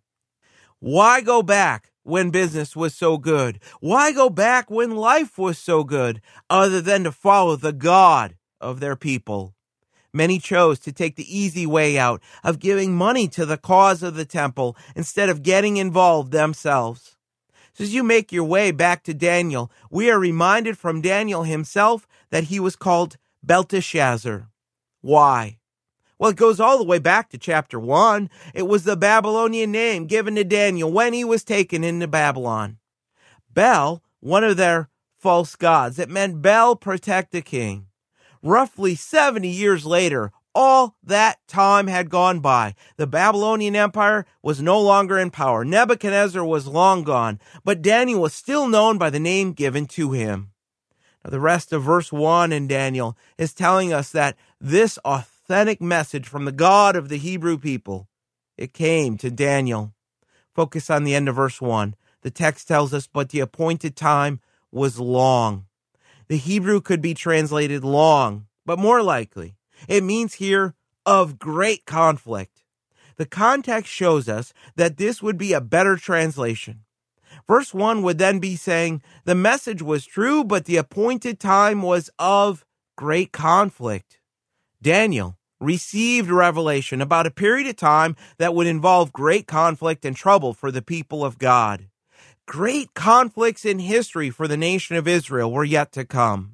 Why 0.79 1.21
go 1.21 1.43
back 1.43 1.91
when 2.03 2.31
business 2.31 2.75
was 2.75 2.95
so 2.95 3.17
good? 3.17 3.59
Why 3.79 4.11
go 4.11 4.29
back 4.29 4.71
when 4.71 4.95
life 4.95 5.37
was 5.37 5.59
so 5.59 5.83
good, 5.83 6.21
other 6.49 6.81
than 6.81 7.03
to 7.03 7.11
follow 7.11 7.55
the 7.55 7.73
God 7.73 8.35
of 8.59 8.79
their 8.79 8.95
people? 8.95 9.53
Many 10.13 10.39
chose 10.39 10.79
to 10.79 10.91
take 10.91 11.15
the 11.15 11.37
easy 11.37 11.67
way 11.67 11.99
out 11.99 12.23
of 12.43 12.59
giving 12.59 12.95
money 12.95 13.27
to 13.27 13.45
the 13.45 13.57
cause 13.57 14.01
of 14.01 14.15
the 14.15 14.25
temple 14.25 14.75
instead 14.95 15.29
of 15.29 15.43
getting 15.43 15.77
involved 15.77 16.31
themselves. 16.31 17.16
As 17.79 17.93
you 17.93 18.01
make 18.01 18.31
your 18.31 18.43
way 18.43 18.71
back 18.71 19.03
to 19.03 19.13
Daniel, 19.13 19.71
we 19.91 20.09
are 20.09 20.17
reminded 20.17 20.79
from 20.79 20.99
Daniel 20.99 21.43
himself 21.43 22.07
that 22.31 22.45
he 22.45 22.59
was 22.59 22.75
called 22.75 23.17
Belteshazzar. 23.43 24.49
Why? 25.01 25.59
Well, 26.17 26.31
it 26.31 26.37
goes 26.37 26.59
all 26.59 26.79
the 26.79 26.83
way 26.83 26.97
back 26.97 27.29
to 27.29 27.37
chapter 27.37 27.79
1. 27.79 28.31
It 28.55 28.63
was 28.63 28.83
the 28.83 28.97
Babylonian 28.97 29.71
name 29.71 30.07
given 30.07 30.33
to 30.35 30.43
Daniel 30.43 30.91
when 30.91 31.13
he 31.13 31.23
was 31.23 31.43
taken 31.43 31.83
into 31.83 32.07
Babylon. 32.07 32.79
Bel, 33.53 34.01
one 34.21 34.43
of 34.43 34.57
their 34.57 34.89
false 35.15 35.55
gods, 35.55 35.99
it 35.99 36.09
meant 36.09 36.41
Bel 36.41 36.75
protect 36.75 37.31
the 37.31 37.41
king. 37.41 37.85
Roughly 38.41 38.95
70 38.95 39.47
years 39.47 39.85
later, 39.85 40.31
all 40.57 40.95
that 41.03 41.37
time 41.47 41.85
had 41.85 42.09
gone 42.09 42.39
by. 42.39 42.73
The 42.95 43.05
Babylonian 43.05 43.75
Empire 43.75 44.25
was 44.41 44.59
no 44.59 44.81
longer 44.81 45.19
in 45.19 45.29
power. 45.29 45.63
Nebuchadnezzar 45.63 46.43
was 46.43 46.65
long 46.65 47.03
gone, 47.03 47.39
but 47.63 47.83
Daniel 47.83 48.21
was 48.21 48.33
still 48.33 48.67
known 48.67 48.97
by 48.97 49.11
the 49.11 49.19
name 49.19 49.53
given 49.53 49.85
to 49.85 50.13
him. 50.13 50.49
Now, 51.23 51.29
the 51.29 51.39
rest 51.39 51.71
of 51.73 51.83
verse 51.83 52.11
1 52.11 52.51
in 52.51 52.67
Daniel 52.67 53.15
is 53.37 53.53
telling 53.53 53.93
us 53.93 54.09
that 54.13 54.35
this 54.59 54.97
authentic 55.05 55.79
message 55.79 56.27
from 56.27 56.45
the 56.45 56.51
God 56.51 56.95
of 56.95 57.09
the 57.09 57.19
Hebrew 57.19 57.59
people, 57.59 58.07
it 58.57 58.73
came 58.73 59.15
to 59.17 59.29
Daniel. 59.29 59.93
Focus 60.55 60.89
on 60.89 61.03
the 61.03 61.13
end 61.13 61.29
of 61.29 61.35
verse 61.35 61.61
1. 61.61 61.93
The 62.23 62.31
text 62.31 62.67
tells 62.67 62.95
us, 62.95 63.05
but 63.05 63.29
the 63.29 63.41
appointed 63.41 63.95
time 63.95 64.39
was 64.71 64.99
long. 64.99 65.67
The 66.29 66.37
Hebrew 66.37 66.81
could 66.81 66.99
be 66.99 67.13
translated 67.13 67.83
long, 67.83 68.47
but 68.65 68.79
more 68.79 69.03
likely, 69.03 69.56
it 69.87 70.03
means 70.03 70.35
here 70.35 70.75
of 71.05 71.39
great 71.39 71.85
conflict. 71.85 72.63
The 73.17 73.25
context 73.25 73.91
shows 73.91 74.29
us 74.29 74.53
that 74.75 74.97
this 74.97 75.21
would 75.21 75.37
be 75.37 75.53
a 75.53 75.61
better 75.61 75.97
translation. 75.97 76.81
Verse 77.47 77.73
1 77.73 78.01
would 78.03 78.17
then 78.17 78.39
be 78.39 78.55
saying, 78.55 79.01
The 79.25 79.35
message 79.35 79.81
was 79.81 80.05
true, 80.05 80.43
but 80.43 80.65
the 80.65 80.77
appointed 80.77 81.39
time 81.39 81.81
was 81.81 82.09
of 82.19 82.65
great 82.95 83.31
conflict. 83.31 84.19
Daniel 84.81 85.37
received 85.59 86.29
revelation 86.29 87.01
about 87.01 87.25
a 87.25 87.31
period 87.31 87.67
of 87.67 87.75
time 87.75 88.15
that 88.37 88.53
would 88.53 88.67
involve 88.67 89.11
great 89.11 89.47
conflict 89.47 90.05
and 90.05 90.15
trouble 90.15 90.53
for 90.53 90.71
the 90.71 90.81
people 90.81 91.25
of 91.25 91.39
God. 91.39 91.87
Great 92.45 92.93
conflicts 92.93 93.65
in 93.65 93.79
history 93.79 94.29
for 94.29 94.47
the 94.47 94.57
nation 94.57 94.95
of 94.95 95.07
Israel 95.07 95.51
were 95.51 95.63
yet 95.63 95.91
to 95.93 96.05
come. 96.05 96.53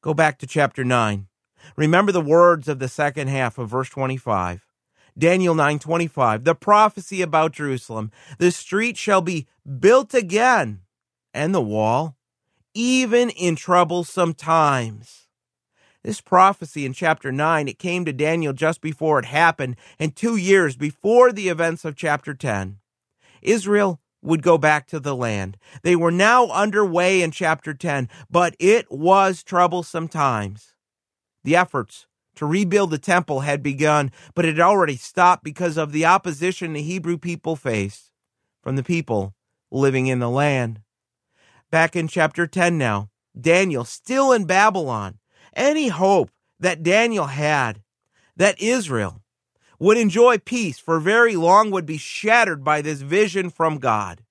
Go 0.00 0.14
back 0.14 0.38
to 0.38 0.46
chapter 0.46 0.84
9. 0.84 1.26
Remember 1.76 2.12
the 2.12 2.20
words 2.20 2.68
of 2.68 2.78
the 2.78 2.88
second 2.88 3.28
half 3.28 3.58
of 3.58 3.70
verse 3.70 3.88
25. 3.88 4.68
Daniel 5.18 5.54
9:25 5.54 6.44
The 6.44 6.54
prophecy 6.54 7.22
about 7.22 7.52
Jerusalem 7.52 8.12
the 8.38 8.52
street 8.52 8.96
shall 8.96 9.20
be 9.20 9.48
built 9.80 10.14
again 10.14 10.82
and 11.34 11.54
the 11.54 11.60
wall 11.60 12.16
even 12.72 13.30
in 13.30 13.56
troublesome 13.56 14.34
times. 14.34 15.26
This 16.04 16.20
prophecy 16.20 16.86
in 16.86 16.92
chapter 16.92 17.32
9 17.32 17.66
it 17.66 17.80
came 17.80 18.04
to 18.04 18.12
Daniel 18.12 18.52
just 18.52 18.80
before 18.80 19.18
it 19.18 19.24
happened 19.24 19.76
and 19.98 20.14
2 20.14 20.36
years 20.36 20.76
before 20.76 21.32
the 21.32 21.48
events 21.48 21.84
of 21.84 21.96
chapter 21.96 22.32
10 22.34 22.78
Israel 23.42 24.00
would 24.22 24.42
go 24.42 24.58
back 24.58 24.86
to 24.86 25.00
the 25.00 25.16
land. 25.16 25.56
They 25.82 25.96
were 25.96 26.12
now 26.12 26.46
underway 26.46 27.22
in 27.22 27.32
chapter 27.32 27.74
10 27.74 28.08
but 28.30 28.54
it 28.60 28.86
was 28.88 29.42
troublesome 29.42 30.06
times 30.06 30.74
the 31.44 31.56
efforts 31.56 32.06
to 32.36 32.46
rebuild 32.46 32.90
the 32.90 32.98
temple 32.98 33.40
had 33.40 33.62
begun, 33.62 34.12
but 34.34 34.44
it 34.44 34.56
had 34.56 34.60
already 34.60 34.96
stopped 34.96 35.42
because 35.42 35.76
of 35.76 35.92
the 35.92 36.04
opposition 36.04 36.72
the 36.72 36.82
Hebrew 36.82 37.18
people 37.18 37.56
faced 37.56 38.12
from 38.62 38.76
the 38.76 38.84
people 38.84 39.34
living 39.70 40.06
in 40.06 40.20
the 40.20 40.30
land. 40.30 40.80
Back 41.70 41.96
in 41.96 42.08
chapter 42.08 42.46
10 42.46 42.78
now, 42.78 43.10
Daniel 43.38 43.84
still 43.84 44.32
in 44.32 44.44
Babylon. 44.44 45.18
Any 45.54 45.88
hope 45.88 46.30
that 46.60 46.82
Daniel 46.82 47.26
had 47.26 47.82
that 48.36 48.60
Israel 48.60 49.22
would 49.78 49.98
enjoy 49.98 50.38
peace 50.38 50.78
for 50.78 51.00
very 51.00 51.36
long 51.36 51.70
would 51.70 51.86
be 51.86 51.98
shattered 51.98 52.64
by 52.64 52.82
this 52.82 53.00
vision 53.00 53.50
from 53.50 53.78
God. 53.78 54.22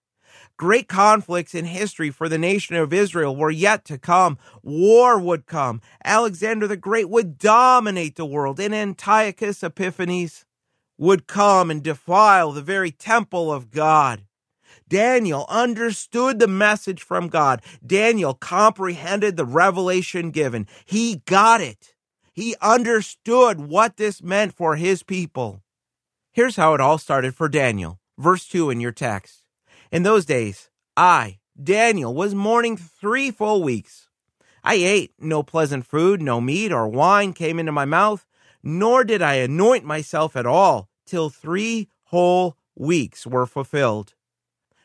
Great 0.58 0.88
conflicts 0.88 1.54
in 1.54 1.66
history 1.66 2.10
for 2.10 2.28
the 2.28 2.40
nation 2.40 2.76
of 2.76 2.92
Israel 2.92 3.36
were 3.36 3.52
yet 3.52 3.86
to 3.86 3.98
come. 4.00 4.40
War 4.64 5.20
would 5.20 5.46
come. 5.46 5.82
Alexander 6.04 6.68
the 6.68 6.76
Great 6.76 7.10
would 7.10 7.38
dominate 7.38 8.16
the 8.16 8.26
world, 8.26 8.60
and 8.60 8.74
Antiochus 8.74 9.62
Epiphanes 9.62 10.46
would 10.98 11.28
come 11.28 11.70
and 11.70 11.84
defile 11.84 12.52
the 12.52 12.64
very 12.64 12.90
temple 12.90 13.54
of 13.54 13.70
God. 13.70 14.24
Daniel 14.90 15.46
understood 15.48 16.40
the 16.40 16.48
message 16.48 17.04
from 17.04 17.28
God. 17.28 17.62
Daniel 17.86 18.34
comprehended 18.34 19.38
the 19.38 19.46
revelation 19.46 20.32
given. 20.32 20.66
He 20.86 21.22
got 21.26 21.62
it. 21.62 21.94
He 22.34 22.56
understood 22.62 23.60
what 23.60 23.98
this 23.98 24.24
meant 24.24 24.54
for 24.54 24.76
his 24.76 25.04
people. 25.04 25.62
Here's 26.32 26.56
how 26.56 26.74
it 26.74 26.82
all 26.82 26.98
started 26.98 27.36
for 27.36 27.50
Daniel. 27.50 28.00
Verse 28.18 28.48
2 28.48 28.70
in 28.70 28.80
your 28.80 28.92
text. 28.92 29.47
In 29.92 30.04
those 30.04 30.26
days, 30.26 30.70
I, 30.96 31.40
Daniel, 31.62 32.14
was 32.14 32.36
mourning 32.36 32.78
three 32.78 33.32
full 33.32 33.64
weeks. 33.64 34.10
I 34.64 34.76
ate 34.76 35.14
no 35.20 35.44
pleasant 35.44 35.86
food, 35.86 36.22
no 36.22 36.42
meat 36.42 36.72
or 36.72 36.88
wine 36.88 37.34
came 37.34 37.58
into 37.60 37.72
my 37.72 37.86
mouth, 37.86 38.26
nor 38.62 39.04
did 39.04 39.22
I 39.22 39.36
anoint 39.36 39.86
myself 39.86 40.36
at 40.36 40.46
all 40.46 40.90
till 41.06 41.30
three 41.30 41.90
whole 42.06 42.58
weeks 42.76 43.26
were 43.26 43.46
fulfilled. 43.46 44.14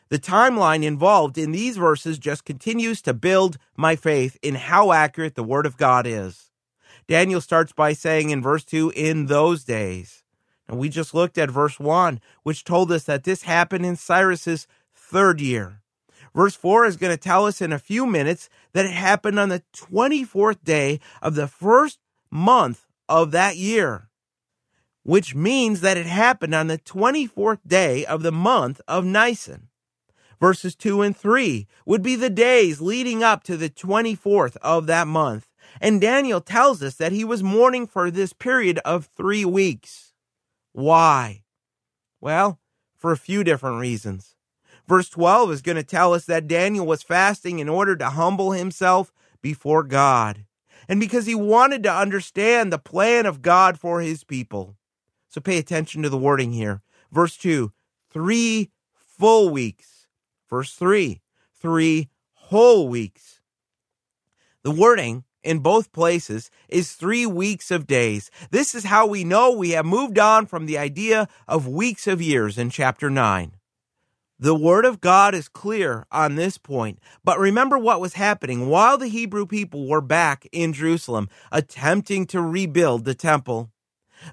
The 0.08 0.18
timeline 0.18 0.84
involved 0.84 1.38
in 1.38 1.52
these 1.52 1.78
verses 1.78 2.18
just 2.18 2.44
continues 2.44 3.00
to 3.02 3.14
build 3.14 3.56
my 3.76 3.96
faith 3.96 4.36
in 4.42 4.54
how 4.54 4.92
accurate 4.92 5.34
the 5.34 5.42
Word 5.42 5.66
of 5.66 5.78
God 5.78 6.06
is. 6.06 6.50
Daniel 7.08 7.40
starts 7.40 7.72
by 7.72 7.92
saying 7.92 8.30
in 8.30 8.42
verse 8.42 8.64
2, 8.64 8.92
in 8.94 9.26
those 9.26 9.64
days. 9.64 10.22
And 10.68 10.78
we 10.78 10.88
just 10.88 11.14
looked 11.14 11.38
at 11.38 11.50
verse 11.50 11.80
1, 11.80 12.20
which 12.42 12.64
told 12.64 12.92
us 12.92 13.04
that 13.04 13.24
this 13.24 13.42
happened 13.42 13.84
in 13.84 13.96
Cyrus's 13.96 14.66
third 15.12 15.42
year. 15.42 15.82
Verse 16.34 16.56
4 16.56 16.86
is 16.86 16.96
going 16.96 17.14
to 17.14 17.22
tell 17.22 17.44
us 17.44 17.60
in 17.60 17.70
a 17.72 17.78
few 17.78 18.06
minutes 18.06 18.48
that 18.72 18.86
it 18.86 18.92
happened 18.92 19.38
on 19.38 19.50
the 19.50 19.62
24th 19.76 20.64
day 20.64 20.98
of 21.20 21.34
the 21.34 21.46
first 21.46 21.98
month 22.30 22.86
of 23.10 23.30
that 23.32 23.56
year, 23.56 24.08
which 25.02 25.34
means 25.34 25.82
that 25.82 25.98
it 25.98 26.06
happened 26.06 26.54
on 26.54 26.68
the 26.68 26.78
24th 26.78 27.58
day 27.66 28.06
of 28.06 28.22
the 28.22 28.32
month 28.32 28.80
of 28.88 29.04
Nisan. 29.04 29.68
Verses 30.40 30.74
2 30.74 31.02
and 31.02 31.14
3 31.14 31.68
would 31.84 32.02
be 32.02 32.16
the 32.16 32.30
days 32.30 32.80
leading 32.80 33.22
up 33.22 33.44
to 33.44 33.58
the 33.58 33.68
24th 33.68 34.56
of 34.62 34.86
that 34.86 35.06
month. 35.06 35.46
And 35.80 36.00
Daniel 36.00 36.40
tells 36.40 36.82
us 36.82 36.94
that 36.94 37.12
he 37.12 37.24
was 37.24 37.42
mourning 37.42 37.86
for 37.86 38.10
this 38.10 38.32
period 38.32 38.78
of 38.78 39.10
three 39.14 39.44
weeks. 39.44 40.14
Why? 40.72 41.44
Well, 42.20 42.58
for 42.96 43.12
a 43.12 43.16
few 43.16 43.44
different 43.44 43.78
reasons. 43.78 44.36
Verse 44.88 45.08
12 45.08 45.52
is 45.52 45.62
going 45.62 45.76
to 45.76 45.82
tell 45.82 46.12
us 46.12 46.24
that 46.26 46.48
Daniel 46.48 46.86
was 46.86 47.02
fasting 47.02 47.58
in 47.58 47.68
order 47.68 47.96
to 47.96 48.10
humble 48.10 48.52
himself 48.52 49.12
before 49.40 49.82
God 49.82 50.44
and 50.88 50.98
because 51.00 51.26
he 51.26 51.34
wanted 51.34 51.82
to 51.84 51.92
understand 51.92 52.72
the 52.72 52.78
plan 52.78 53.26
of 53.26 53.42
God 53.42 53.78
for 53.78 54.00
his 54.00 54.24
people. 54.24 54.76
So 55.28 55.40
pay 55.40 55.58
attention 55.58 56.02
to 56.02 56.08
the 56.08 56.18
wording 56.18 56.52
here. 56.52 56.82
Verse 57.10 57.36
2 57.36 57.72
three 58.10 58.70
full 58.94 59.48
weeks. 59.48 60.06
Verse 60.50 60.74
3 60.74 61.20
three 61.60 62.08
whole 62.34 62.88
weeks. 62.88 63.40
The 64.64 64.72
wording 64.72 65.24
in 65.42 65.60
both 65.60 65.92
places 65.92 66.50
is 66.68 66.92
three 66.92 67.24
weeks 67.24 67.70
of 67.70 67.86
days. 67.86 68.30
This 68.50 68.74
is 68.74 68.84
how 68.84 69.06
we 69.06 69.24
know 69.24 69.52
we 69.52 69.70
have 69.70 69.86
moved 69.86 70.18
on 70.18 70.46
from 70.46 70.66
the 70.66 70.78
idea 70.78 71.28
of 71.48 71.66
weeks 71.66 72.06
of 72.06 72.20
years 72.20 72.58
in 72.58 72.70
chapter 72.70 73.10
9. 73.10 73.52
The 74.42 74.56
word 74.56 74.84
of 74.84 75.00
God 75.00 75.36
is 75.36 75.46
clear 75.46 76.04
on 76.10 76.34
this 76.34 76.58
point. 76.58 76.98
But 77.22 77.38
remember 77.38 77.78
what 77.78 78.00
was 78.00 78.14
happening 78.14 78.68
while 78.68 78.98
the 78.98 79.06
Hebrew 79.06 79.46
people 79.46 79.86
were 79.86 80.00
back 80.00 80.48
in 80.50 80.72
Jerusalem, 80.72 81.28
attempting 81.52 82.26
to 82.26 82.42
rebuild 82.42 83.04
the 83.04 83.14
temple. 83.14 83.70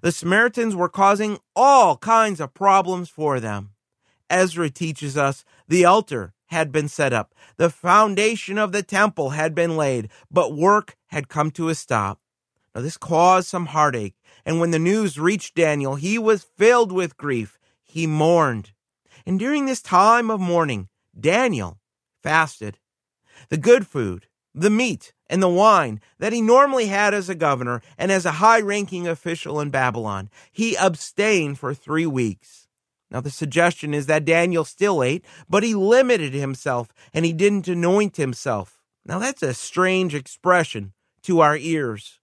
The 0.01 0.11
Samaritans 0.11 0.75
were 0.75 0.89
causing 0.89 1.37
all 1.55 1.95
kinds 1.95 2.39
of 2.39 2.55
problems 2.55 3.07
for 3.07 3.39
them. 3.39 3.73
Ezra 4.31 4.71
teaches 4.71 5.15
us 5.15 5.45
the 5.67 5.85
altar 5.85 6.33
had 6.47 6.71
been 6.71 6.87
set 6.87 7.13
up, 7.13 7.35
the 7.57 7.69
foundation 7.69 8.57
of 8.57 8.71
the 8.71 8.81
temple 8.81 9.29
had 9.29 9.53
been 9.53 9.77
laid, 9.77 10.09
but 10.31 10.55
work 10.55 10.97
had 11.09 11.29
come 11.29 11.51
to 11.51 11.69
a 11.69 11.75
stop. 11.75 12.19
Now, 12.73 12.81
this 12.81 12.97
caused 12.97 13.47
some 13.47 13.67
heartache, 13.67 14.15
and 14.43 14.59
when 14.59 14.71
the 14.71 14.79
news 14.79 15.19
reached 15.19 15.53
Daniel, 15.53 15.93
he 15.93 16.17
was 16.17 16.47
filled 16.57 16.91
with 16.91 17.15
grief. 17.15 17.59
He 17.83 18.07
mourned. 18.07 18.71
And 19.29 19.37
during 19.37 19.67
this 19.67 19.83
time 19.83 20.31
of 20.31 20.39
mourning, 20.39 20.89
Daniel 21.17 21.77
fasted. 22.23 22.79
The 23.49 23.57
good 23.57 23.85
food, 23.85 24.25
the 24.55 24.71
meat, 24.71 25.13
and 25.27 25.39
the 25.39 25.47
wine 25.47 26.01
that 26.17 26.33
he 26.33 26.41
normally 26.41 26.87
had 26.87 27.13
as 27.13 27.29
a 27.29 27.35
governor 27.35 27.83
and 27.95 28.11
as 28.11 28.25
a 28.25 28.41
high 28.41 28.59
ranking 28.59 29.07
official 29.07 29.59
in 29.59 29.69
Babylon, 29.69 30.31
he 30.51 30.75
abstained 30.75 31.59
for 31.59 31.75
three 31.75 32.07
weeks. 32.07 32.67
Now, 33.11 33.21
the 33.21 33.29
suggestion 33.29 33.93
is 33.93 34.07
that 34.07 34.25
Daniel 34.25 34.65
still 34.65 35.03
ate, 35.03 35.23
but 35.47 35.61
he 35.61 35.75
limited 35.75 36.33
himself 36.33 36.91
and 37.13 37.23
he 37.23 37.31
didn't 37.31 37.67
anoint 37.67 38.17
himself. 38.17 38.81
Now, 39.05 39.19
that's 39.19 39.43
a 39.43 39.53
strange 39.53 40.15
expression 40.15 40.93
to 41.21 41.41
our 41.41 41.55
ears. 41.55 42.19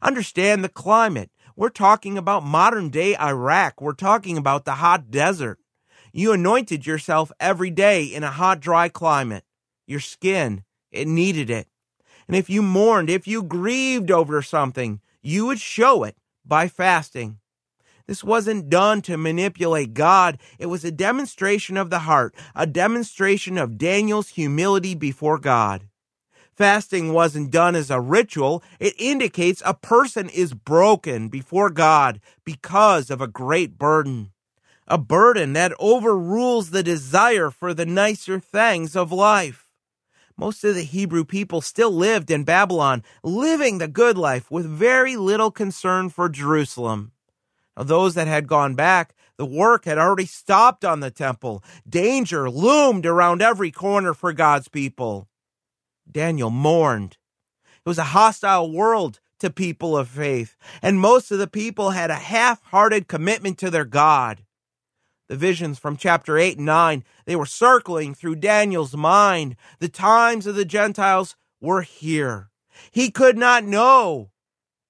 Understand 0.00 0.64
the 0.64 0.70
climate. 0.70 1.30
We're 1.56 1.68
talking 1.68 2.16
about 2.16 2.42
modern 2.42 2.88
day 2.88 3.18
Iraq. 3.18 3.82
We're 3.82 3.92
talking 3.92 4.38
about 4.38 4.64
the 4.64 4.76
hot 4.76 5.10
desert. 5.10 5.58
You 6.12 6.32
anointed 6.32 6.86
yourself 6.86 7.30
every 7.38 7.70
day 7.70 8.04
in 8.04 8.24
a 8.24 8.30
hot, 8.30 8.60
dry 8.60 8.88
climate. 8.88 9.44
Your 9.86 10.00
skin, 10.00 10.64
it 10.90 11.08
needed 11.08 11.50
it. 11.50 11.68
And 12.26 12.36
if 12.36 12.50
you 12.50 12.62
mourned, 12.62 13.10
if 13.10 13.26
you 13.26 13.42
grieved 13.42 14.10
over 14.10 14.42
something, 14.42 15.00
you 15.22 15.46
would 15.46 15.60
show 15.60 16.04
it 16.04 16.16
by 16.44 16.68
fasting. 16.68 17.38
This 18.06 18.24
wasn't 18.24 18.70
done 18.70 19.02
to 19.02 19.18
manipulate 19.18 19.92
God. 19.92 20.38
It 20.58 20.66
was 20.66 20.84
a 20.84 20.90
demonstration 20.90 21.76
of 21.76 21.90
the 21.90 22.00
heart, 22.00 22.34
a 22.54 22.66
demonstration 22.66 23.58
of 23.58 23.76
Daniel's 23.76 24.30
humility 24.30 24.94
before 24.94 25.38
God. 25.38 25.88
Fasting 26.54 27.12
wasn't 27.12 27.50
done 27.50 27.76
as 27.76 27.90
a 27.90 28.00
ritual. 28.00 28.62
It 28.80 28.94
indicates 28.98 29.62
a 29.64 29.74
person 29.74 30.28
is 30.30 30.54
broken 30.54 31.28
before 31.28 31.70
God 31.70 32.20
because 32.44 33.10
of 33.10 33.20
a 33.20 33.28
great 33.28 33.78
burden 33.78 34.32
a 34.88 34.98
burden 34.98 35.52
that 35.52 35.74
overrules 35.78 36.70
the 36.70 36.82
desire 36.82 37.50
for 37.50 37.74
the 37.74 37.86
nicer 37.86 38.40
things 38.40 38.96
of 38.96 39.12
life. 39.12 39.68
Most 40.36 40.64
of 40.64 40.74
the 40.74 40.84
Hebrew 40.84 41.24
people 41.24 41.60
still 41.60 41.90
lived 41.90 42.30
in 42.30 42.44
Babylon, 42.44 43.04
living 43.22 43.78
the 43.78 43.88
good 43.88 44.16
life 44.16 44.50
with 44.50 44.66
very 44.66 45.16
little 45.16 45.50
concern 45.50 46.08
for 46.08 46.28
Jerusalem. 46.28 47.12
Now, 47.76 47.82
those 47.82 48.14
that 48.14 48.28
had 48.28 48.46
gone 48.46 48.74
back, 48.74 49.14
the 49.36 49.44
work 49.44 49.84
had 49.84 49.98
already 49.98 50.26
stopped 50.26 50.84
on 50.84 51.00
the 51.00 51.10
temple. 51.10 51.62
Danger 51.88 52.50
loomed 52.50 53.04
around 53.04 53.42
every 53.42 53.70
corner 53.70 54.14
for 54.14 54.32
God's 54.32 54.68
people. 54.68 55.28
Daniel 56.10 56.50
mourned. 56.50 57.18
It 57.84 57.88
was 57.88 57.98
a 57.98 58.04
hostile 58.04 58.72
world 58.72 59.20
to 59.40 59.50
people 59.50 59.96
of 59.96 60.08
faith, 60.08 60.56
and 60.82 60.98
most 60.98 61.30
of 61.30 61.38
the 61.38 61.46
people 61.46 61.90
had 61.90 62.10
a 62.10 62.14
half 62.14 62.62
hearted 62.64 63.06
commitment 63.06 63.58
to 63.58 63.70
their 63.70 63.84
God 63.84 64.44
the 65.28 65.36
visions 65.36 65.78
from 65.78 65.96
chapter 65.96 66.38
8 66.38 66.56
and 66.56 66.66
9, 66.66 67.04
they 67.26 67.36
were 67.36 67.46
circling 67.46 68.14
through 68.14 68.36
Daniel's 68.36 68.96
mind. 68.96 69.56
The 69.78 69.88
times 69.88 70.46
of 70.46 70.54
the 70.54 70.64
Gentiles 70.64 71.36
were 71.60 71.82
here. 71.82 72.50
He 72.90 73.10
could 73.10 73.36
not 73.36 73.64
know 73.64 74.30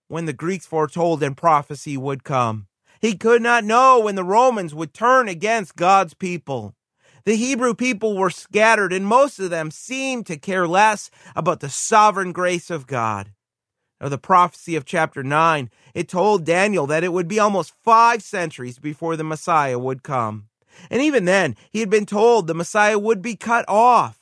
when 0.06 0.24
the 0.24 0.32
Greeks 0.32 0.66
foretold 0.66 1.22
in 1.22 1.34
prophecy 1.34 1.96
would 1.96 2.24
come. 2.24 2.66
He 3.00 3.14
could 3.14 3.42
not 3.42 3.64
know 3.64 4.00
when 4.00 4.14
the 4.14 4.24
Romans 4.24 4.74
would 4.74 4.94
turn 4.94 5.28
against 5.28 5.76
God's 5.76 6.14
people. 6.14 6.74
The 7.24 7.36
Hebrew 7.36 7.74
people 7.74 8.16
were 8.16 8.30
scattered, 8.30 8.92
and 8.92 9.06
most 9.06 9.38
of 9.38 9.50
them 9.50 9.70
seemed 9.70 10.26
to 10.26 10.38
care 10.38 10.66
less 10.66 11.10
about 11.36 11.60
the 11.60 11.68
sovereign 11.68 12.32
grace 12.32 12.70
of 12.70 12.86
God 12.86 13.32
or 14.00 14.08
the 14.08 14.18
prophecy 14.18 14.76
of 14.76 14.84
chapter 14.84 15.22
9, 15.22 15.70
it 15.94 16.08
told 16.08 16.44
Daniel 16.44 16.86
that 16.86 17.04
it 17.04 17.12
would 17.12 17.28
be 17.28 17.38
almost 17.38 17.74
five 17.82 18.22
centuries 18.22 18.78
before 18.78 19.16
the 19.16 19.24
Messiah 19.24 19.78
would 19.78 20.02
come. 20.02 20.48
And 20.90 21.02
even 21.02 21.24
then, 21.24 21.56
he 21.70 21.80
had 21.80 21.90
been 21.90 22.06
told 22.06 22.46
the 22.46 22.54
Messiah 22.54 22.98
would 22.98 23.20
be 23.20 23.34
cut 23.34 23.64
off. 23.68 24.20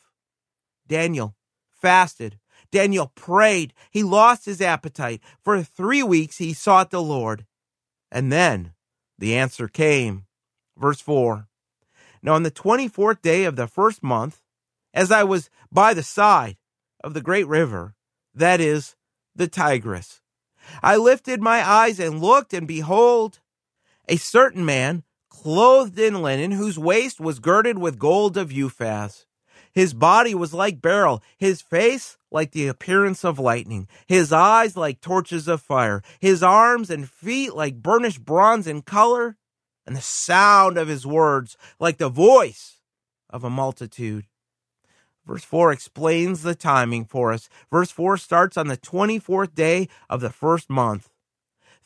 Daniel 0.89 1.35
fasted. 1.71 2.39
Daniel 2.71 3.13
prayed. 3.15 3.73
He 3.91 4.03
lost 4.03 4.47
his 4.47 4.61
appetite. 4.61 5.21
For 5.43 5.63
three 5.63 6.03
weeks, 6.03 6.39
he 6.39 6.53
sought 6.53 6.91
the 6.91 7.03
Lord. 7.03 7.47
And 8.11 8.33
then 8.33 8.73
the 9.19 9.37
answer 9.37 9.69
came. 9.69 10.25
Verse 10.77 11.01
4 11.01 11.49
Now, 12.23 12.35
on 12.35 12.43
the 12.43 12.51
24th 12.51 13.23
day 13.23 13.45
of 13.45 13.57
the 13.57 13.67
first 13.67 14.03
month, 14.03 14.43
as 14.93 15.11
I 15.11 15.25
was 15.25 15.51
by 15.71 15.95
the 15.95 16.03
side 16.03 16.57
of 17.05 17.15
the 17.15 17.21
great 17.21 17.47
river, 17.47 17.95
that 18.35 18.61
is, 18.61 18.97
the 19.37 19.49
Tigris. 19.49 20.21
I 20.83 20.97
lifted 20.97 21.41
my 21.41 21.67
eyes 21.67 22.01
and 22.01 22.21
looked, 22.21 22.53
and 22.53 22.67
behold, 22.67 23.41
a 24.09 24.17
certain 24.17 24.65
man, 24.65 25.05
clothed 25.29 25.99
in 25.99 26.23
linen, 26.23 26.53
whose 26.53 26.79
waist 26.79 27.21
was 27.21 27.39
girded 27.39 27.79
with 27.79 27.99
gold 27.99 28.37
of 28.37 28.51
Uphaz. 28.51 29.27
His 29.73 29.93
body 29.93 30.35
was 30.35 30.55
like 30.55 30.81
beryl, 30.81 31.23
his 31.37 31.61
face 31.61 32.17
like 32.31 32.53
the 32.53 32.67
appearance 32.67 33.25
of 33.25 33.39
lightning, 33.39 33.89
his 34.07 34.33
eyes 34.33 34.77
like 34.77 35.01
torches 35.01 35.49
of 35.49 35.61
fire, 35.61 36.03
his 36.19 36.43
arms 36.43 36.91
and 36.91 37.09
feet 37.09 37.55
like 37.55 37.83
burnished 37.83 38.25
bronze 38.25 38.67
in 38.67 38.83
color, 38.83 39.37
and 39.87 39.95
the 39.95 40.01
sound 40.01 40.79
of 40.79 40.89
his 40.89 41.07
words 41.07 41.57
like 41.79 41.99
the 41.99 42.09
voice 42.09 42.79
of 43.29 43.45
a 43.45 43.51
multitude. 43.51 44.25
Verse 45.27 45.45
4 45.45 45.73
explains 45.73 46.43
the 46.43 46.55
timing 46.55 47.05
for 47.05 47.33
us. 47.33 47.49
Verse 47.71 47.91
4 47.91 48.17
starts 48.17 48.57
on 48.57 48.69
the 48.69 48.77
24th 48.77 49.55
day 49.55 49.89
of 50.09 50.21
the 50.21 50.31
first 50.31 50.71
month. 50.71 51.11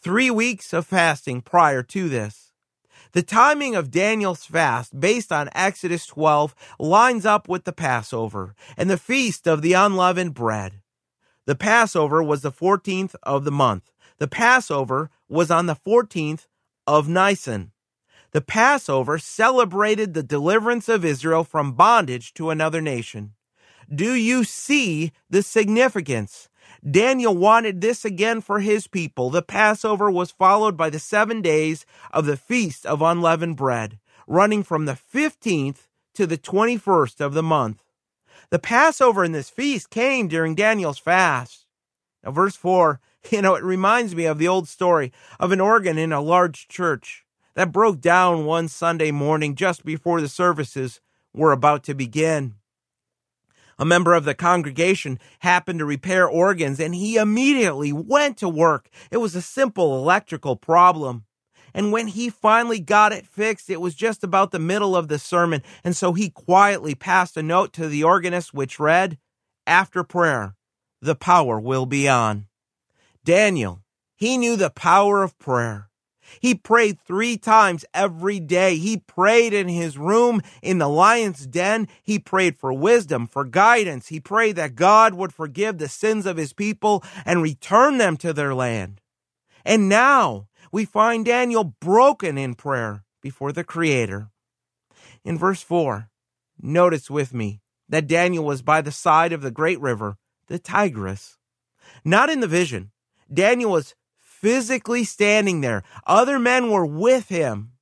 Three 0.03 0.31
weeks 0.31 0.73
of 0.73 0.87
fasting 0.87 1.41
prior 1.41 1.83
to 1.85 2.09
this. 2.09 2.53
The 3.13 3.23
timing 3.23 3.75
of 3.75 3.91
Daniel's 3.91 4.45
fast, 4.45 5.01
based 5.01 5.33
on 5.33 5.49
Exodus 5.53 6.07
12, 6.07 6.55
lines 6.79 7.27
up 7.27 7.49
with 7.49 7.65
the 7.65 7.73
Passover 7.73 8.55
and 8.77 8.89
the 8.89 8.99
feast 8.99 9.49
of 9.49 9.63
the 9.63 9.73
unleavened 9.73 10.35
bread. 10.35 10.81
The 11.47 11.57
Passover 11.57 12.23
was 12.23 12.43
the 12.43 12.53
14th 12.53 13.17
of 13.23 13.45
the 13.45 13.51
month. 13.51 13.91
The 14.19 14.29
Passover 14.29 15.11
was 15.29 15.51
on 15.51 15.67
the 15.67 15.75
14th 15.75 16.47
of 16.87 17.09
Nisan. 17.09 17.73
The 18.33 18.41
Passover 18.41 19.19
celebrated 19.19 20.15
the 20.15 20.23
deliverance 20.23 20.89
of 20.89 21.05
Israel 21.05 21.43
from 21.43 21.73
bondage 21.73 22.33
to 22.35 22.51
another 22.51 22.81
nation. 22.81 23.33
Do 23.93 24.15
you 24.15 24.45
see 24.45 25.11
the 25.29 25.43
significance? 25.43 26.49
Daniel 26.89 27.37
wanted 27.37 27.81
this 27.81 28.05
again 28.05 28.41
for 28.41 28.61
his 28.61 28.87
people. 28.87 29.31
The 29.31 29.43
Passover 29.43 30.09
was 30.09 30.31
followed 30.31 30.77
by 30.77 30.91
the 30.91 31.01
seven 31.01 31.43
days 31.43 31.85
of 32.13 32.25
the 32.25 32.37
Feast 32.37 32.87
of 32.87 33.03
Unleavened 33.03 33.57
Bread, 33.57 33.99
running 34.29 34.63
from 34.63 34.85
the 34.85 34.99
15th 35.13 35.89
to 36.15 36.25
the 36.25 36.39
21st 36.39 37.21
of 37.21 37.35
the 37.35 37.43
month. 37.43 37.83
The 38.51 38.61
Passover 38.61 39.25
in 39.25 39.33
this 39.33 39.51
feast 39.51 39.91
came 39.91 40.29
during 40.29 40.55
Daniel's 40.55 40.99
fast. 40.99 41.67
Now, 42.23 42.31
verse 42.31 42.55
4, 42.55 43.01
you 43.31 43.43
know, 43.43 43.57
it 43.57 43.65
reminds 43.65 44.15
me 44.15 44.25
of 44.27 44.39
the 44.39 44.49
old 44.49 44.69
story 44.69 45.13
of 45.41 45.51
an 45.51 45.61
organ 45.61 45.99
in 45.99 46.13
a 46.13 46.21
large 46.21 46.69
church 46.69 47.25
that 47.61 47.73
broke 47.73 48.01
down 48.01 48.47
one 48.47 48.69
Sunday 48.69 49.11
morning 49.11 49.55
just 49.55 49.85
before 49.85 50.23
the 50.23 50.31
services 50.31 50.99
were 51.35 51.53
about 51.53 51.85
to 51.85 51.93
begin. 51.93 52.55
A 53.79 53.85
member 53.85 54.15
of 54.15 54.25
the 54.25 54.35
congregation 54.35 55.19
happened 55.41 55.81
to 55.81 55.85
repair 55.85 56.27
organs 56.27 56.81
and 56.81 56.95
he 56.95 57.19
immediately 57.19 57.93
went 57.93 58.39
to 58.39 58.49
work. 58.49 58.89
It 59.11 59.19
was 59.19 59.37
a 59.37 59.43
simple 59.43 59.99
electrical 59.99 60.57
problem. 60.57 61.27
And 61.75 61.93
when 61.93 62.07
he 62.07 62.31
finally 62.31 62.81
got 62.81 63.13
it 63.13 63.27
fixed, 63.27 63.69
it 63.69 63.83
was 63.83 63.95
just 63.95 64.25
about 64.25 64.53
the 64.53 64.59
middle 64.59 64.97
of 64.97 65.09
the 65.09 65.19
sermon. 65.19 65.63
And 65.85 65.95
so 65.95 66.15
he 66.15 66.31
quietly 66.31 66.95
passed 66.95 67.37
a 67.37 67.43
note 67.43 67.75
to 67.75 67.89
the 67.89 68.05
organist 68.05 68.55
which 68.55 68.81
read, 68.81 69.19
After 69.67 70.03
prayer, 70.03 70.55
the 71.03 71.15
power 71.15 71.61
will 71.61 71.85
be 71.85 72.09
on. 72.09 72.47
Daniel, 73.23 73.83
he 74.17 74.39
knew 74.39 74.57
the 74.57 74.71
power 74.71 75.23
of 75.23 75.39
prayer. 75.39 75.90
He 76.39 76.55
prayed 76.55 77.01
three 77.01 77.37
times 77.37 77.85
every 77.93 78.39
day. 78.39 78.77
He 78.77 78.99
prayed 78.99 79.53
in 79.53 79.69
his 79.69 79.99
room 79.99 80.41
in 80.63 80.79
the 80.79 80.89
lion's 80.89 81.47
den. 81.47 81.89
He 82.03 82.19
prayed 82.19 82.57
for 82.57 82.73
wisdom, 82.73 83.27
for 83.27 83.45
guidance. 83.45 84.09
He 84.09 84.21
prayed 84.21 84.57
that 84.57 84.77
God 84.77 85.15
would 85.15 85.33
forgive 85.33 85.79
the 85.79 85.89
sins 85.89 86.27
of 86.27 86.37
his 86.37 86.53
people 86.53 87.03
and 87.25 87.43
return 87.43 87.99
them 87.99 88.17
to 88.19 88.33
their 88.33 88.55
land. 88.55 89.01
And 89.65 89.89
now 89.89 90.47
we 90.73 90.85
find 90.85 91.25
Daniel 91.25 91.65
broken 91.65 92.39
in 92.39 92.55
prayer 92.55 93.05
before 93.21 93.53
the 93.53 93.65
Creator. 93.65 94.29
In 95.25 95.37
verse 95.37 95.63
4, 95.63 96.09
notice 96.61 97.11
with 97.11 97.35
me 97.35 97.61
that 97.89 98.07
Daniel 98.07 98.45
was 98.45 98.63
by 98.63 98.81
the 98.81 98.93
side 98.93 99.33
of 99.33 99.43
the 99.43 99.51
great 99.51 99.81
river, 99.81 100.17
the 100.47 100.59
Tigris. 100.59 101.37
Not 102.05 102.31
in 102.31 102.41
the 102.41 102.47
vision. 102.47 102.93
Daniel 103.33 103.73
was 103.73 103.95
physically 104.41 105.05
standing 105.05 105.61
there. 105.61 105.83
Other 106.07 106.39
men 106.39 106.71
were 106.71 106.87
with 106.87 107.29
him. 107.29 107.73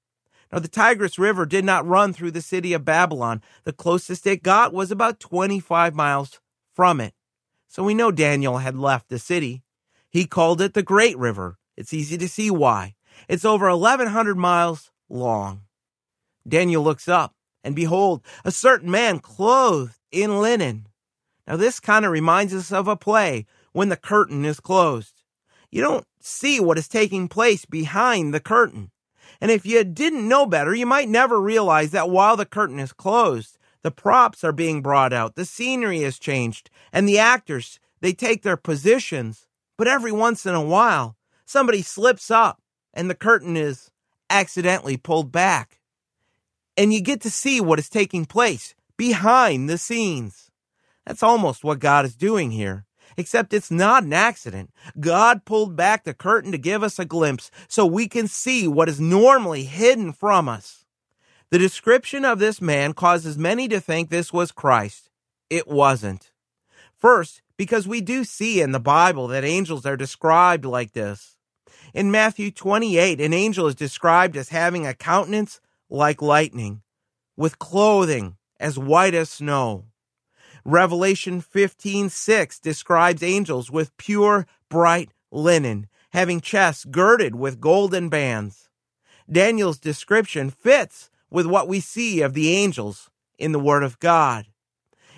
Now, 0.53 0.59
the 0.59 0.69
Tigris 0.69 1.19
River 1.19 1.47
did 1.47 1.65
not 1.65 1.87
run 1.87 2.13
through 2.13 2.31
the 2.33 2.41
city 2.41 2.73
of 2.73 2.85
Babylon. 2.85 3.43
The 3.65 3.73
closest 3.73 4.27
it 4.27 4.43
got 4.43 4.73
was 4.73 4.91
about 4.91 5.21
25 5.21 5.95
miles 5.95 6.41
from 6.75 7.01
it. 7.01 7.15
So 7.69 7.85
we 7.85 7.95
know 7.95 8.11
Daniel 8.11 8.59
had 8.59 8.77
left 8.77 9.09
the 9.09 9.19
city. 9.19 9.63
He 10.11 10.25
called 10.25 10.61
it 10.61 10.73
the 10.73 10.83
Great 10.83 11.19
River. 11.19 11.59
It's 11.77 11.93
easy 11.93 12.17
to 12.17 12.29
see 12.29 12.51
why. 12.51 12.95
It's 13.29 13.45
over 13.45 13.69
1,100 13.69 14.37
miles 14.37 14.91
long. 15.09 15.63
Daniel 16.49 16.83
looks 16.83 17.09
up, 17.09 17.35
and 17.63 17.77
behold, 17.77 18.23
a 18.45 18.51
certain 18.51 18.91
man 18.91 19.19
clothed 19.19 19.99
in 20.11 20.41
linen. 20.41 20.89
Now, 21.47 21.57
this 21.57 21.79
kind 21.79 22.07
of 22.07 22.11
reminds 22.11 22.55
us 22.55 22.73
of 22.73 22.89
a 22.89 22.97
play 22.97 23.45
when 23.73 23.91
the 23.91 23.97
curtain 23.97 24.47
is 24.47 24.61
closed. 24.61 25.23
You 25.71 25.83
don't 25.83 26.07
see 26.21 26.61
what 26.61 26.79
is 26.79 26.89
taking 26.89 27.29
place 27.29 27.65
behind 27.65 28.33
the 28.33 28.41
curtain. 28.41 28.91
And 29.41 29.51
if 29.51 29.65
you 29.65 29.85
didn't 29.85 30.29
know 30.29 30.47
better, 30.47 30.75
you 30.75 30.87
might 30.87 31.09
never 31.09 31.41
realize 31.41 31.91
that 31.93 32.11
while 32.11 32.37
the 32.37 32.47
curtain 32.47 32.79
is 32.79 32.93
closed, 32.93 33.59
the 33.83 33.91
props 33.91 34.43
are 34.43 34.53
being 34.53 34.83
brought 34.83 35.13
out, 35.13 35.37
the 35.37 35.45
scenery 35.45 36.01
is 36.01 36.19
changed, 36.19 36.71
and 36.93 37.09
the 37.09 37.19
actors, 37.19 37.79
they 38.01 38.13
take 38.13 38.43
their 38.43 38.57
positions. 38.57 39.47
But 39.77 39.89
every 39.89 40.13
once 40.13 40.45
in 40.45 40.55
a 40.55 40.65
while, 40.65 41.17
somebody 41.45 41.83
slips 41.83 42.31
up 42.31 42.61
and 42.93 43.09
the 43.09 43.15
curtain 43.15 43.57
is 43.57 43.91
accidentally 44.29 44.97
pulled 44.97 45.31
back. 45.31 45.81
And 46.77 46.93
you 46.93 47.01
get 47.01 47.21
to 47.23 47.31
see 47.31 47.61
what 47.61 47.79
is 47.79 47.89
taking 47.89 48.25
place 48.25 48.75
behind 48.97 49.69
the 49.69 49.79
scenes. 49.79 50.51
That's 51.07 51.23
almost 51.23 51.63
what 51.63 51.79
God 51.79 52.05
is 52.05 52.17
doing 52.17 52.51
here 52.51 52.88
except 53.19 53.53
it's 53.53 53.71
not 53.71 54.05
an 54.05 54.13
accident. 54.13 54.71
God 54.99 55.45
pulled 55.45 55.77
back 55.77 56.05
the 56.05 56.15
curtain 56.15 56.53
to 56.53 56.59
give 56.59 56.83
us 56.85 56.99
a 56.99 57.05
glimpse 57.05 57.51
so 57.67 57.85
we 57.85 58.07
can 58.09 58.29
see 58.29 58.69
what 58.69 58.89
is 58.89 59.01
normally 59.01 59.65
hidden 59.65 60.13
from 60.13 60.49
us. 60.49 60.87
The 61.51 61.59
description 61.59 62.25
of 62.25 62.39
this 62.39 62.63
man 62.63 62.93
causes 62.93 63.37
many 63.37 63.67
to 63.69 63.81
think 63.81 64.09
this 64.09 64.33
was 64.33 64.53
Christ. 64.53 65.11
It 65.51 65.67
wasn't. 65.67 66.31
First, 66.97 67.43
because 67.57 67.89
we 67.89 68.01
do 68.01 68.23
see 68.23 68.61
in 68.61 68.71
the 68.71 68.81
Bible 68.81 69.27
that 69.29 69.45
angels 69.45 69.85
are 69.85 69.97
described 69.97 70.65
like 70.65 70.93
this. 70.93 71.37
In 71.93 72.11
Matthew 72.13 72.53
28, 72.53 73.21
an 73.21 73.33
angel 73.33 73.67
is 73.67 73.75
described 73.75 74.37
as 74.37 74.51
having 74.51 74.87
a 74.87 74.95
countenance 74.95 75.61
like 75.91 76.23
lightning, 76.23 76.83
with 77.37 77.59
clothing 77.59 78.37
as 78.61 78.79
white 78.79 79.15
as 79.15 79.31
snow. 79.31 79.87
Revelation 80.65 81.41
15:6 81.41 82.59
describes 82.61 83.23
angels 83.23 83.71
with 83.71 83.97
pure 83.97 84.47
bright 84.69 85.11
linen, 85.31 85.89
having 86.11 86.41
chests 86.41 86.85
girded 86.85 87.35
with 87.35 87.61
golden 87.61 88.09
bands. 88.09 88.69
Daniel's 89.31 89.79
description 89.79 90.51
fits 90.51 91.11
with 91.31 91.47
what 91.47 91.69
we 91.69 91.81
see 91.81 92.23
of 92.23 92.35
the 92.35 92.51
angels 92.51 93.11
in 93.39 93.53
the 93.53 93.61
word 93.61 93.83
of 93.83 93.99
God. 94.01 94.47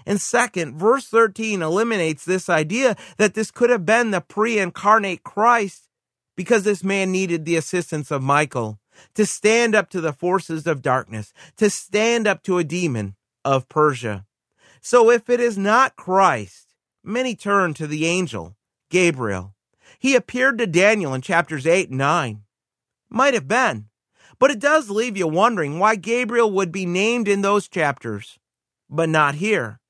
And 0.06 0.20
second, 0.20 0.78
verse 0.78 1.06
13 1.06 1.62
eliminates 1.62 2.24
this 2.24 2.48
idea 2.48 2.96
that 3.18 3.34
this 3.34 3.50
could 3.50 3.70
have 3.70 3.86
been 3.86 4.10
the 4.10 4.20
pre-incarnate 4.20 5.22
Christ 5.22 5.88
because 6.36 6.64
this 6.64 6.82
man 6.82 7.12
needed 7.12 7.44
the 7.44 7.56
assistance 7.56 8.10
of 8.10 8.22
Michael 8.22 8.80
to 9.14 9.26
stand 9.26 9.74
up 9.74 9.90
to 9.90 10.00
the 10.00 10.12
forces 10.12 10.66
of 10.66 10.82
darkness, 10.82 11.32
to 11.56 11.70
stand 11.70 12.26
up 12.26 12.42
to 12.44 12.58
a 12.58 12.64
demon 12.64 13.14
of 13.44 13.68
Persia. 13.68 14.26
So 14.80 15.10
if 15.10 15.28
it 15.28 15.40
is 15.40 15.58
not 15.58 15.96
Christ, 15.96 16.74
many 17.04 17.34
turn 17.34 17.74
to 17.74 17.86
the 17.86 18.06
angel, 18.06 18.56
Gabriel. 18.90 19.54
He 19.98 20.16
appeared 20.16 20.58
to 20.58 20.66
Daniel 20.66 21.12
in 21.12 21.20
chapters 21.20 21.66
8 21.66 21.90
and 21.90 21.98
9. 21.98 22.42
Might 23.10 23.34
have 23.34 23.48
been, 23.48 23.86
but 24.38 24.50
it 24.50 24.58
does 24.58 24.88
leave 24.88 25.16
you 25.16 25.28
wondering 25.28 25.78
why 25.78 25.96
Gabriel 25.96 26.50
would 26.50 26.72
be 26.72 26.86
named 26.86 27.28
in 27.28 27.42
those 27.42 27.68
chapters, 27.68 28.38
but 28.88 29.08
not 29.08 29.34
here. 29.34 29.80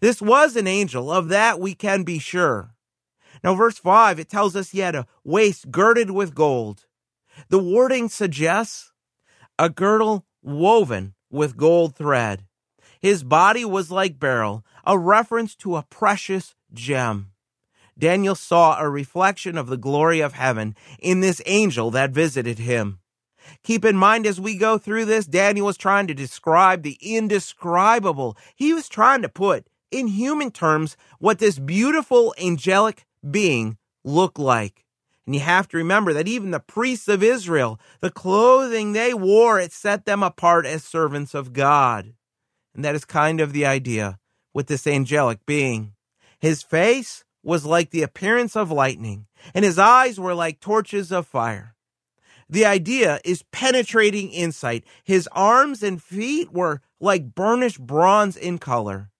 This 0.00 0.20
was 0.20 0.56
an 0.56 0.66
angel, 0.66 1.10
of 1.10 1.28
that 1.28 1.58
we 1.58 1.74
can 1.74 2.02
be 2.02 2.18
sure. 2.18 2.74
Now, 3.42 3.54
verse 3.54 3.78
5, 3.78 4.18
it 4.18 4.28
tells 4.28 4.54
us 4.54 4.70
he 4.70 4.80
had 4.80 4.94
a 4.94 5.06
waist 5.24 5.70
girded 5.70 6.10
with 6.10 6.34
gold. 6.34 6.86
The 7.48 7.58
wording 7.58 8.08
suggests 8.08 8.92
a 9.58 9.70
girdle 9.70 10.26
woven 10.42 11.14
with 11.30 11.56
gold 11.56 11.96
thread. 11.96 12.44
His 13.00 13.22
body 13.22 13.64
was 13.64 13.90
like 13.90 14.18
beryl, 14.18 14.64
a 14.84 14.98
reference 14.98 15.54
to 15.56 15.76
a 15.76 15.86
precious 15.88 16.54
gem. 16.72 17.32
Daniel 17.98 18.34
saw 18.34 18.78
a 18.78 18.88
reflection 18.88 19.58
of 19.58 19.66
the 19.66 19.76
glory 19.76 20.20
of 20.20 20.34
heaven 20.34 20.76
in 21.00 21.20
this 21.20 21.42
angel 21.46 21.90
that 21.90 22.10
visited 22.10 22.58
him. 22.58 23.00
Keep 23.64 23.84
in 23.84 23.96
mind 23.96 24.26
as 24.26 24.40
we 24.40 24.56
go 24.56 24.78
through 24.78 25.06
this, 25.06 25.26
Daniel 25.26 25.66
was 25.66 25.76
trying 25.76 26.06
to 26.06 26.14
describe 26.14 26.82
the 26.82 26.98
indescribable. 27.00 28.36
He 28.54 28.72
was 28.72 28.88
trying 28.88 29.22
to 29.22 29.28
put 29.28 29.66
in 29.90 30.08
human 30.08 30.50
terms 30.50 30.96
what 31.18 31.38
this 31.38 31.58
beautiful 31.58 32.34
angelic 32.40 33.04
being 33.28 33.78
looked 34.04 34.38
like. 34.38 34.84
And 35.26 35.34
you 35.34 35.40
have 35.42 35.68
to 35.68 35.76
remember 35.76 36.12
that 36.14 36.28
even 36.28 36.52
the 36.52 36.60
priests 36.60 37.08
of 37.08 37.22
Israel, 37.22 37.78
the 38.00 38.10
clothing 38.10 38.92
they 38.92 39.12
wore, 39.12 39.60
it 39.60 39.72
set 39.72 40.06
them 40.06 40.22
apart 40.22 40.64
as 40.64 40.84
servants 40.84 41.34
of 41.34 41.52
God. 41.52 42.14
And 42.78 42.84
that 42.84 42.94
is 42.94 43.04
kind 43.04 43.40
of 43.40 43.52
the 43.52 43.66
idea 43.66 44.20
with 44.54 44.68
this 44.68 44.86
angelic 44.86 45.44
being. 45.44 45.94
His 46.38 46.62
face 46.62 47.24
was 47.42 47.64
like 47.64 47.90
the 47.90 48.04
appearance 48.04 48.54
of 48.54 48.70
lightning, 48.70 49.26
and 49.52 49.64
his 49.64 49.80
eyes 49.80 50.20
were 50.20 50.32
like 50.32 50.60
torches 50.60 51.10
of 51.10 51.26
fire. 51.26 51.74
The 52.48 52.64
idea 52.64 53.18
is 53.24 53.42
penetrating 53.50 54.30
insight. 54.30 54.84
His 55.02 55.28
arms 55.32 55.82
and 55.82 56.00
feet 56.00 56.52
were 56.52 56.80
like 57.00 57.34
burnished 57.34 57.84
bronze 57.84 58.36
in 58.36 58.58
color, 58.58 59.10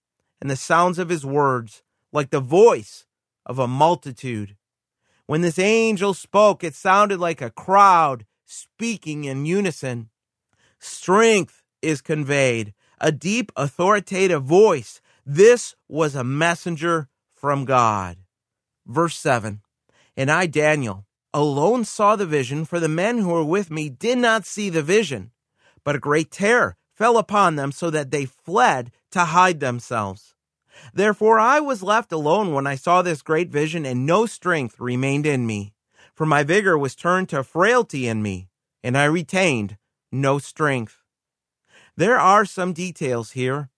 and 0.41 0.49
the 0.49 0.55
sounds 0.55 1.01
of 1.01 1.09
his 1.09 1.27
words 1.27 1.83
like 2.13 2.31
the 2.31 2.39
voice 2.39 3.07
of 3.45 3.59
a 3.59 3.67
multitude. 3.67 4.55
When 5.27 5.41
this 5.41 5.59
angel 5.59 6.15
spoke, 6.15 6.63
it 6.63 6.77
sounded 6.77 7.19
like 7.19 7.43
a 7.43 7.51
crowd 7.51 8.25
speaking 8.47 9.25
in 9.25 9.47
unison. 9.47 10.11
Strength 10.79 11.65
is 11.83 12.01
conveyed, 12.01 12.73
a 13.01 13.13
deep 13.13 13.53
authoritative 13.57 14.43
voice. 14.43 15.01
This 15.25 15.75
was 15.89 16.15
a 16.15 16.25
messenger 16.25 17.09
from 17.35 17.65
God. 17.65 18.19
Verse 18.87 19.17
7 19.17 19.61
And 20.17 20.31
I, 20.31 20.47
Daniel, 20.47 21.07
alone 21.33 21.85
saw 21.85 22.17
the 22.17 22.27
vision, 22.27 22.65
for 22.65 22.81
the 22.81 22.89
men 22.89 23.19
who 23.19 23.29
were 23.29 23.45
with 23.45 23.71
me 23.71 23.89
did 23.89 24.19
not 24.19 24.47
see 24.47 24.71
the 24.71 24.83
vision. 24.83 25.33
But 25.85 25.97
a 25.97 26.01
great 26.01 26.31
terror 26.31 26.77
fell 26.95 27.17
upon 27.17 27.57
them 27.57 27.73
so 27.73 27.91
that 27.91 28.11
they 28.11 28.25
fled 28.25 28.91
to 29.13 29.27
hide 29.27 29.61
themselves. 29.61 30.35
Therefore 30.93 31.39
I 31.39 31.61
was 31.61 31.83
left 31.83 32.13
alone 32.13 32.53
when 32.53 32.67
I 32.67 32.75
saw 32.75 33.03
this 33.03 33.23
great 33.23 33.51
vision, 33.51 33.87
and 33.87 34.07
no 34.07 34.27
strength 34.27 34.81
remained 34.81 35.27
in 35.27 35.47
me. 35.47 35.75
For 36.15 36.27
my 36.27 36.43
vigor 36.43 36.77
was 36.77 36.95
turned 36.95 37.29
to 37.29 37.45
frailty 37.45 38.09
in 38.09 38.23
me, 38.23 38.49
and 38.83 38.97
I 38.97 39.05
retained 39.05 39.77
no 40.11 40.39
strength. 40.39 41.05
There 41.99 42.21
are 42.21 42.45
some 42.45 42.75
details 42.75 43.33
here 43.33 43.71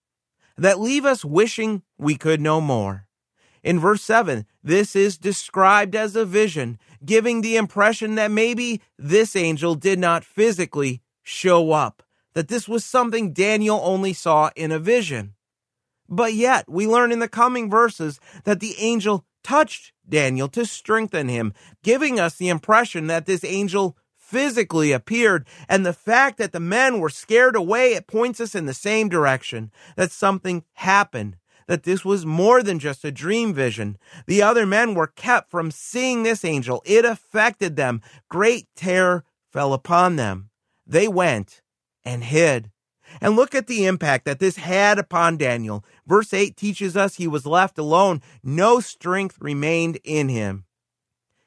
that 0.55 0.79
leave 0.79 1.05
us 1.05 1.25
wishing 1.25 1.81
we 1.97 2.13
could 2.13 2.39
know 2.39 2.61
more. 2.61 3.07
In 3.63 3.79
verse 3.79 4.03
7, 4.03 4.45
this 4.63 4.95
is 4.95 5.17
described 5.17 5.95
as 5.95 6.15
a 6.15 6.23
vision, 6.23 6.77
giving 7.03 7.41
the 7.41 7.55
impression 7.55 8.13
that 8.15 8.29
maybe 8.29 8.79
this 8.95 9.35
angel 9.35 9.73
did 9.73 9.97
not 9.97 10.23
physically 10.23 11.01
show 11.23 11.71
up, 11.71 12.03
that 12.35 12.47
this 12.47 12.67
was 12.67 12.85
something 12.85 13.33
Daniel 13.33 13.81
only 13.83 14.13
saw 14.13 14.51
in 14.55 14.71
a 14.71 14.77
vision. 14.77 15.33
But 16.07 16.35
yet, 16.35 16.69
we 16.69 16.85
learn 16.85 17.11
in 17.11 17.17
the 17.17 17.27
coming 17.27 17.71
verses 17.71 18.19
that 18.43 18.59
the 18.59 18.75
angel 18.77 19.25
touched 19.43 19.93
Daniel 20.07 20.47
to 20.49 20.67
strengthen 20.67 21.27
him, 21.27 21.53
giving 21.81 22.19
us 22.19 22.35
the 22.35 22.49
impression 22.49 23.07
that 23.07 23.25
this 23.25 23.43
angel 23.43 23.97
physically 24.31 24.93
appeared. 24.93 25.45
And 25.67 25.85
the 25.85 25.93
fact 25.93 26.37
that 26.37 26.53
the 26.53 26.59
men 26.59 26.99
were 26.99 27.09
scared 27.09 27.55
away, 27.55 27.93
it 27.93 28.07
points 28.07 28.39
us 28.39 28.55
in 28.55 28.65
the 28.65 28.73
same 28.73 29.09
direction 29.09 29.71
that 29.97 30.11
something 30.11 30.63
happened, 30.73 31.35
that 31.67 31.83
this 31.83 32.05
was 32.05 32.25
more 32.25 32.63
than 32.63 32.79
just 32.79 33.03
a 33.03 33.11
dream 33.11 33.53
vision. 33.53 33.97
The 34.27 34.41
other 34.41 34.65
men 34.65 34.93
were 34.93 35.07
kept 35.07 35.51
from 35.51 35.69
seeing 35.69 36.23
this 36.23 36.45
angel. 36.45 36.81
It 36.85 37.03
affected 37.03 37.75
them. 37.75 38.01
Great 38.29 38.67
terror 38.75 39.25
fell 39.51 39.73
upon 39.73 40.15
them. 40.15 40.49
They 40.87 41.07
went 41.07 41.61
and 42.05 42.23
hid. 42.23 42.71
And 43.19 43.35
look 43.35 43.53
at 43.53 43.67
the 43.67 43.85
impact 43.85 44.23
that 44.23 44.39
this 44.39 44.55
had 44.55 44.97
upon 44.97 45.35
Daniel. 45.35 45.83
Verse 46.07 46.33
8 46.33 46.55
teaches 46.55 46.95
us 46.95 47.15
he 47.15 47.27
was 47.27 47.45
left 47.45 47.77
alone. 47.77 48.21
No 48.41 48.79
strength 48.79 49.37
remained 49.41 49.99
in 50.05 50.29
him. 50.29 50.63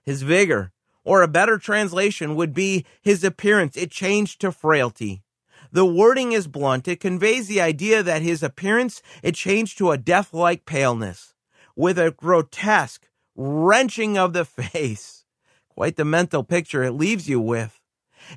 His 0.04 0.20
vigor, 0.20 0.73
or 1.04 1.22
a 1.22 1.28
better 1.28 1.58
translation 1.58 2.34
would 2.34 2.54
be 2.54 2.84
his 3.02 3.22
appearance, 3.22 3.76
it 3.76 3.90
changed 3.90 4.40
to 4.40 4.50
frailty. 4.50 5.22
The 5.70 5.84
wording 5.84 6.32
is 6.32 6.46
blunt. 6.46 6.86
It 6.86 7.00
conveys 7.00 7.48
the 7.48 7.60
idea 7.60 8.02
that 8.02 8.22
his 8.22 8.42
appearance, 8.42 9.02
it 9.22 9.34
changed 9.34 9.76
to 9.78 9.90
a 9.90 9.98
death-like 9.98 10.66
paleness 10.66 11.34
with 11.74 11.98
a 11.98 12.12
grotesque 12.12 13.08
wrenching 13.34 14.16
of 14.16 14.32
the 14.32 14.44
face. 14.44 15.24
Quite 15.68 15.96
the 15.96 16.04
mental 16.04 16.44
picture 16.44 16.84
it 16.84 16.92
leaves 16.92 17.28
you 17.28 17.40
with. 17.40 17.80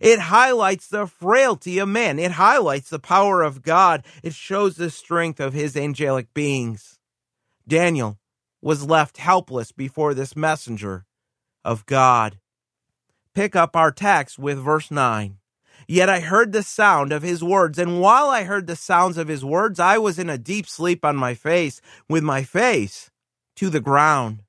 It 0.02 0.20
highlights 0.20 0.88
the 0.88 1.06
frailty 1.06 1.80
of 1.80 1.88
man. 1.88 2.20
It 2.20 2.32
highlights 2.32 2.90
the 2.90 3.00
power 3.00 3.44
of 3.44 3.62
God. 3.62 4.04
It 4.24 4.34
shows 4.34 4.76
the 4.76 4.90
strength 4.90 5.40
of 5.40 5.54
his 5.54 5.78
angelic 5.78 6.34
beings. 6.34 6.98
Daniel 7.68 8.18
was 8.62 8.86
left 8.86 9.18
helpless 9.18 9.72
before 9.72 10.14
this 10.14 10.36
messenger 10.36 11.06
of 11.64 11.86
God. 11.86 12.40
Pick 13.38 13.56
up 13.56 13.76
our 13.76 13.92
text 13.92 14.40
with 14.40 14.58
verse 14.58 14.90
9. 14.90 15.38
Yet 15.88 16.10
I 16.10 16.22
heard 16.22 16.54
the 16.54 16.64
sound 16.64 17.14
of 17.14 17.22
his 17.22 17.44
words, 17.44 17.78
and 17.78 18.02
while 18.02 18.32
I 18.32 18.46
heard 18.46 18.66
the 18.66 18.76
sounds 18.76 19.16
of 19.16 19.28
his 19.28 19.46
words, 19.46 19.80
I 19.80 20.00
was 20.00 20.18
in 20.18 20.28
a 20.28 20.40
deep 20.40 20.66
sleep 20.66 21.06
on 21.06 21.16
my 21.16 21.36
face, 21.36 21.80
with 22.10 22.24
my 22.24 22.42
face 22.42 23.12
to 23.58 23.70
the 23.70 23.80
ground. 23.80 24.42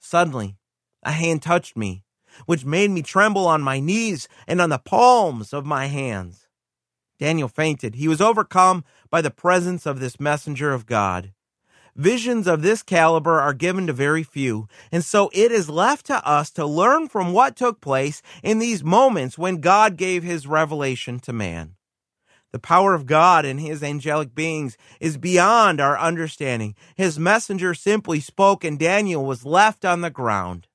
Suddenly, 0.00 0.58
a 1.02 1.12
hand 1.12 1.40
touched 1.40 1.78
me 1.78 2.04
which 2.44 2.66
made 2.66 2.90
me 2.90 3.00
tremble 3.00 3.46
on 3.46 3.62
my 3.62 3.80
knees 3.80 4.28
and 4.46 4.60
on 4.60 4.68
the 4.68 4.76
palms 4.76 5.54
of 5.54 5.64
my 5.64 5.86
hands. 5.86 6.46
Daniel 7.18 7.48
fainted. 7.48 7.94
He 7.94 8.06
was 8.06 8.20
overcome 8.20 8.84
by 9.08 9.22
the 9.22 9.30
presence 9.30 9.86
of 9.86 9.98
this 9.98 10.20
messenger 10.20 10.74
of 10.74 10.84
God. 10.84 11.32
Visions 11.96 12.46
of 12.46 12.60
this 12.60 12.82
caliber 12.82 13.40
are 13.40 13.54
given 13.54 13.86
to 13.86 13.92
very 13.94 14.22
few, 14.22 14.68
and 14.92 15.02
so 15.02 15.30
it 15.32 15.50
is 15.50 15.70
left 15.70 16.04
to 16.04 16.28
us 16.28 16.50
to 16.50 16.66
learn 16.66 17.08
from 17.08 17.32
what 17.32 17.56
took 17.56 17.80
place 17.80 18.20
in 18.42 18.58
these 18.58 18.84
moments 18.84 19.38
when 19.38 19.62
God 19.62 19.96
gave 19.96 20.22
his 20.22 20.46
revelation 20.46 21.18
to 21.20 21.32
man. 21.32 21.76
The 22.52 22.58
power 22.58 22.92
of 22.92 23.06
God 23.06 23.46
and 23.46 23.58
his 23.58 23.82
angelic 23.82 24.34
beings 24.34 24.76
is 25.00 25.16
beyond 25.16 25.80
our 25.80 25.98
understanding. 25.98 26.74
His 26.96 27.18
messenger 27.18 27.72
simply 27.72 28.20
spoke, 28.20 28.62
and 28.62 28.78
Daniel 28.78 29.24
was 29.24 29.46
left 29.46 29.86
on 29.86 30.02
the 30.02 30.10
ground. 30.10 30.68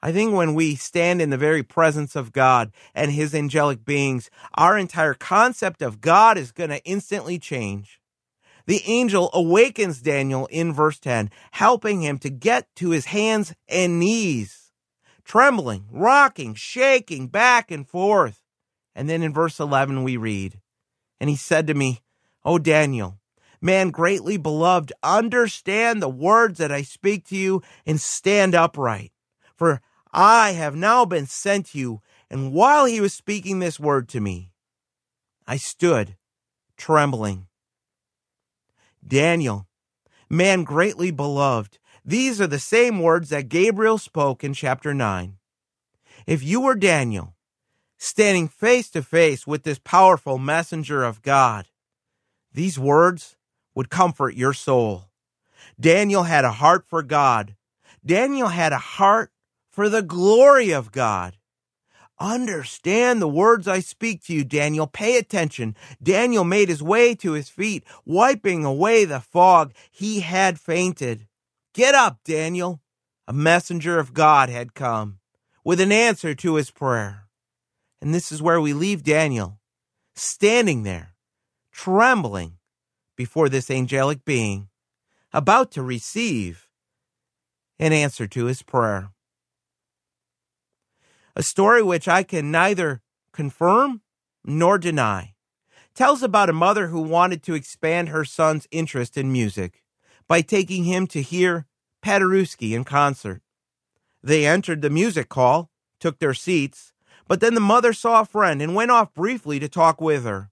I 0.00 0.12
think 0.12 0.32
when 0.32 0.54
we 0.54 0.76
stand 0.76 1.20
in 1.20 1.30
the 1.30 1.36
very 1.36 1.64
presence 1.64 2.14
of 2.14 2.30
God 2.30 2.70
and 2.94 3.10
his 3.10 3.34
angelic 3.34 3.84
beings, 3.84 4.30
our 4.54 4.78
entire 4.78 5.14
concept 5.14 5.82
of 5.82 6.00
God 6.00 6.38
is 6.38 6.52
going 6.52 6.70
to 6.70 6.84
instantly 6.84 7.40
change. 7.40 8.00
The 8.66 8.82
angel 8.86 9.30
awakens 9.32 10.00
Daniel 10.00 10.46
in 10.46 10.72
verse 10.72 10.98
10, 10.98 11.30
helping 11.52 12.02
him 12.02 12.18
to 12.18 12.30
get 12.30 12.74
to 12.76 12.90
his 12.90 13.06
hands 13.06 13.54
and 13.68 14.00
knees, 14.00 14.72
trembling, 15.24 15.86
rocking, 15.90 16.54
shaking 16.54 17.28
back 17.28 17.70
and 17.70 17.88
forth. 17.88 18.42
And 18.94 19.08
then 19.08 19.22
in 19.22 19.32
verse 19.32 19.60
11, 19.60 20.02
we 20.02 20.16
read, 20.16 20.60
And 21.20 21.30
he 21.30 21.36
said 21.36 21.68
to 21.68 21.74
me, 21.74 22.00
O 22.44 22.58
Daniel, 22.58 23.18
man 23.60 23.90
greatly 23.90 24.36
beloved, 24.36 24.92
understand 25.02 26.02
the 26.02 26.08
words 26.08 26.58
that 26.58 26.72
I 26.72 26.82
speak 26.82 27.26
to 27.28 27.36
you 27.36 27.62
and 27.84 28.00
stand 28.00 28.54
upright. 28.54 29.12
For 29.54 29.80
I 30.12 30.52
have 30.52 30.74
now 30.74 31.04
been 31.04 31.26
sent 31.26 31.74
you. 31.74 32.00
And 32.28 32.52
while 32.52 32.86
he 32.86 33.00
was 33.00 33.14
speaking 33.14 33.58
this 33.58 33.78
word 33.78 34.08
to 34.08 34.20
me, 34.20 34.50
I 35.46 35.56
stood 35.56 36.16
trembling. 36.76 37.45
Daniel, 39.06 39.68
man 40.28 40.64
greatly 40.64 41.10
beloved, 41.10 41.78
these 42.04 42.40
are 42.40 42.46
the 42.46 42.58
same 42.58 43.00
words 43.00 43.30
that 43.30 43.48
Gabriel 43.48 43.98
spoke 43.98 44.42
in 44.42 44.52
chapter 44.52 44.92
9. 44.92 45.36
If 46.26 46.42
you 46.42 46.60
were 46.60 46.74
Daniel, 46.74 47.34
standing 47.98 48.48
face 48.48 48.90
to 48.90 49.02
face 49.02 49.46
with 49.46 49.62
this 49.62 49.78
powerful 49.78 50.38
messenger 50.38 51.04
of 51.04 51.22
God, 51.22 51.66
these 52.52 52.78
words 52.78 53.36
would 53.74 53.90
comfort 53.90 54.34
your 54.34 54.52
soul. 54.52 55.10
Daniel 55.78 56.24
had 56.24 56.44
a 56.44 56.52
heart 56.52 56.84
for 56.88 57.02
God. 57.02 57.54
Daniel 58.04 58.48
had 58.48 58.72
a 58.72 58.78
heart 58.78 59.30
for 59.70 59.88
the 59.88 60.02
glory 60.02 60.72
of 60.72 60.90
God. 60.90 61.36
Understand 62.18 63.20
the 63.20 63.28
words 63.28 63.68
I 63.68 63.80
speak 63.80 64.24
to 64.24 64.34
you, 64.34 64.42
Daniel. 64.42 64.86
Pay 64.86 65.18
attention. 65.18 65.76
Daniel 66.02 66.44
made 66.44 66.68
his 66.68 66.82
way 66.82 67.14
to 67.16 67.32
his 67.32 67.50
feet, 67.50 67.84
wiping 68.06 68.64
away 68.64 69.04
the 69.04 69.20
fog. 69.20 69.74
He 69.90 70.20
had 70.20 70.58
fainted. 70.58 71.26
Get 71.74 71.94
up, 71.94 72.20
Daniel. 72.24 72.80
A 73.28 73.32
messenger 73.32 73.98
of 73.98 74.14
God 74.14 74.48
had 74.48 74.74
come 74.74 75.18
with 75.62 75.80
an 75.80 75.92
answer 75.92 76.34
to 76.34 76.54
his 76.54 76.70
prayer. 76.70 77.24
And 78.00 78.14
this 78.14 78.32
is 78.32 78.40
where 78.40 78.60
we 78.60 78.72
leave 78.72 79.02
Daniel, 79.02 79.58
standing 80.14 80.84
there, 80.84 81.14
trembling 81.72 82.58
before 83.16 83.48
this 83.48 83.70
angelic 83.70 84.24
being, 84.24 84.68
about 85.32 85.70
to 85.72 85.82
receive 85.82 86.68
an 87.78 87.92
answer 87.92 88.26
to 88.26 88.44
his 88.44 88.62
prayer 88.62 89.10
a 91.36 91.42
story 91.42 91.82
which 91.82 92.08
I 92.08 92.22
can 92.22 92.50
neither 92.50 93.02
confirm 93.32 94.00
nor 94.42 94.78
deny. 94.78 95.34
Tells 95.94 96.22
about 96.22 96.48
a 96.48 96.54
mother 96.54 96.88
who 96.88 97.02
wanted 97.02 97.42
to 97.44 97.54
expand 97.54 98.08
her 98.08 98.24
son's 98.24 98.66
interest 98.70 99.16
in 99.18 99.30
music 99.30 99.82
by 100.26 100.40
taking 100.40 100.84
him 100.84 101.06
to 101.08 101.22
hear 101.22 101.66
Paderewski 102.02 102.72
in 102.72 102.84
concert. 102.84 103.42
They 104.22 104.46
entered 104.46 104.80
the 104.80 104.90
music 104.90 105.32
hall, 105.32 105.70
took 106.00 106.18
their 106.18 106.34
seats, 106.34 106.92
but 107.28 107.40
then 107.40 107.54
the 107.54 107.60
mother 107.60 107.92
saw 107.92 108.22
a 108.22 108.26
friend 108.26 108.62
and 108.62 108.74
went 108.74 108.90
off 108.90 109.12
briefly 109.12 109.58
to 109.58 109.68
talk 109.68 110.00
with 110.00 110.24
her, 110.24 110.50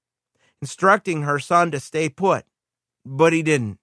instructing 0.61 1.23
her 1.23 1.39
son 1.39 1.71
to 1.71 1.81
stay 1.81 2.09
put. 2.09 2.45
But 3.07 3.33
he 3.33 3.43
didn't. 3.43 3.79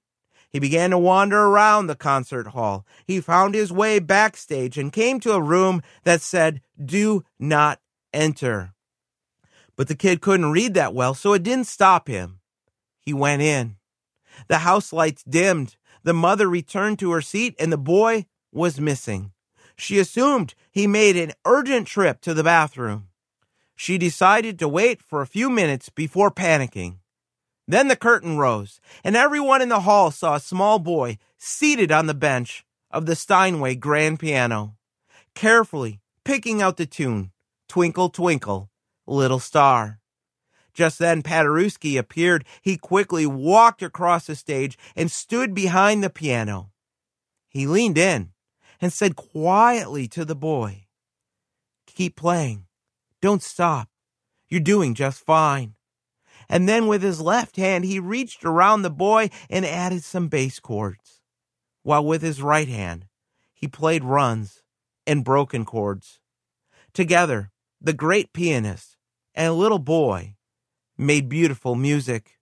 He 0.51 0.59
began 0.59 0.89
to 0.89 0.97
wander 0.97 1.39
around 1.39 1.87
the 1.87 1.95
concert 1.95 2.47
hall. 2.47 2.85
He 3.05 3.21
found 3.21 3.55
his 3.55 3.71
way 3.71 3.99
backstage 3.99 4.77
and 4.77 4.91
came 4.91 5.19
to 5.21 5.33
a 5.33 5.41
room 5.41 5.81
that 6.03 6.21
said, 6.21 6.61
Do 6.83 7.23
not 7.39 7.79
enter. 8.13 8.73
But 9.77 9.87
the 9.87 9.95
kid 9.95 10.21
couldn't 10.21 10.51
read 10.51 10.73
that 10.73 10.93
well, 10.93 11.13
so 11.13 11.33
it 11.33 11.43
didn't 11.43 11.67
stop 11.67 12.07
him. 12.07 12.39
He 12.99 13.13
went 13.13 13.41
in. 13.41 13.77
The 14.47 14.59
house 14.59 14.91
lights 14.91 15.23
dimmed. 15.23 15.77
The 16.03 16.13
mother 16.13 16.49
returned 16.49 16.99
to 16.99 17.11
her 17.11 17.21
seat 17.21 17.55
and 17.57 17.71
the 17.71 17.77
boy 17.77 18.25
was 18.51 18.79
missing. 18.79 19.31
She 19.77 19.99
assumed 19.99 20.53
he 20.69 20.85
made 20.85 21.15
an 21.15 21.31
urgent 21.45 21.87
trip 21.87 22.21
to 22.21 22.33
the 22.33 22.43
bathroom. 22.43 23.07
She 23.75 23.97
decided 23.97 24.59
to 24.59 24.67
wait 24.67 25.01
for 25.01 25.21
a 25.21 25.27
few 25.27 25.49
minutes 25.49 25.89
before 25.89 26.29
panicking. 26.29 26.97
Then 27.71 27.87
the 27.87 27.95
curtain 27.95 28.37
rose, 28.37 28.81
and 29.01 29.15
everyone 29.15 29.61
in 29.61 29.69
the 29.69 29.79
hall 29.79 30.11
saw 30.11 30.35
a 30.35 30.41
small 30.41 30.77
boy 30.77 31.17
seated 31.37 31.89
on 31.89 32.05
the 32.05 32.13
bench 32.13 32.65
of 32.91 33.05
the 33.05 33.15
Steinway 33.15 33.75
grand 33.75 34.19
piano, 34.19 34.75
carefully 35.35 36.01
picking 36.25 36.61
out 36.61 36.75
the 36.75 36.85
tune, 36.85 37.31
Twinkle, 37.69 38.09
Twinkle, 38.09 38.69
Little 39.07 39.39
Star. 39.39 40.01
Just 40.73 40.99
then, 40.99 41.23
Paderewski 41.23 41.97
appeared. 41.97 42.43
He 42.61 42.75
quickly 42.75 43.25
walked 43.25 43.81
across 43.81 44.27
the 44.27 44.35
stage 44.35 44.77
and 44.93 45.09
stood 45.09 45.53
behind 45.53 46.03
the 46.03 46.09
piano. 46.09 46.71
He 47.47 47.67
leaned 47.67 47.97
in 47.97 48.31
and 48.81 48.91
said 48.91 49.15
quietly 49.15 50.09
to 50.09 50.25
the 50.25 50.35
boy, 50.35 50.87
Keep 51.87 52.17
playing. 52.17 52.65
Don't 53.21 53.41
stop. 53.41 53.87
You're 54.49 54.59
doing 54.59 54.93
just 54.93 55.25
fine. 55.25 55.75
And 56.51 56.67
then 56.67 56.87
with 56.87 57.01
his 57.01 57.21
left 57.21 57.55
hand, 57.55 57.85
he 57.85 57.97
reached 57.97 58.43
around 58.43 58.81
the 58.81 58.89
boy 58.89 59.29
and 59.49 59.65
added 59.65 60.03
some 60.03 60.27
bass 60.27 60.59
chords, 60.59 61.21
while 61.81 62.03
with 62.03 62.21
his 62.21 62.41
right 62.41 62.67
hand, 62.67 63.05
he 63.53 63.69
played 63.69 64.03
runs 64.03 64.61
and 65.07 65.23
broken 65.23 65.63
chords. 65.63 66.19
Together, 66.93 67.51
the 67.79 67.93
great 67.93 68.33
pianist 68.33 68.97
and 69.33 69.47
a 69.47 69.53
little 69.53 69.79
boy 69.79 70.35
made 70.97 71.29
beautiful 71.29 71.73
music. 71.73 72.37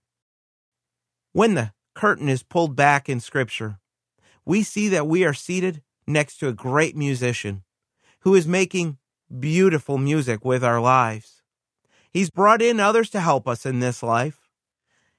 When 1.31 1.53
the 1.53 1.73
curtain 1.93 2.29
is 2.29 2.41
pulled 2.41 2.75
back 2.75 3.09
in 3.09 3.19
Scripture, 3.19 3.79
we 4.43 4.63
see 4.63 4.87
that 4.87 5.05
we 5.05 5.23
are 5.23 5.35
seated 5.35 5.83
next 6.07 6.39
to 6.39 6.47
a 6.47 6.53
great 6.53 6.95
musician 6.95 7.63
who 8.21 8.33
is 8.33 8.47
making 8.47 8.97
beautiful 9.39 9.99
music 9.99 10.43
with 10.43 10.63
our 10.63 10.81
lives. 10.81 11.38
He's 12.11 12.29
brought 12.29 12.61
in 12.61 12.79
others 12.79 13.09
to 13.11 13.19
help 13.19 13.47
us 13.47 13.65
in 13.65 13.79
this 13.79 14.01
life. 14.01 14.49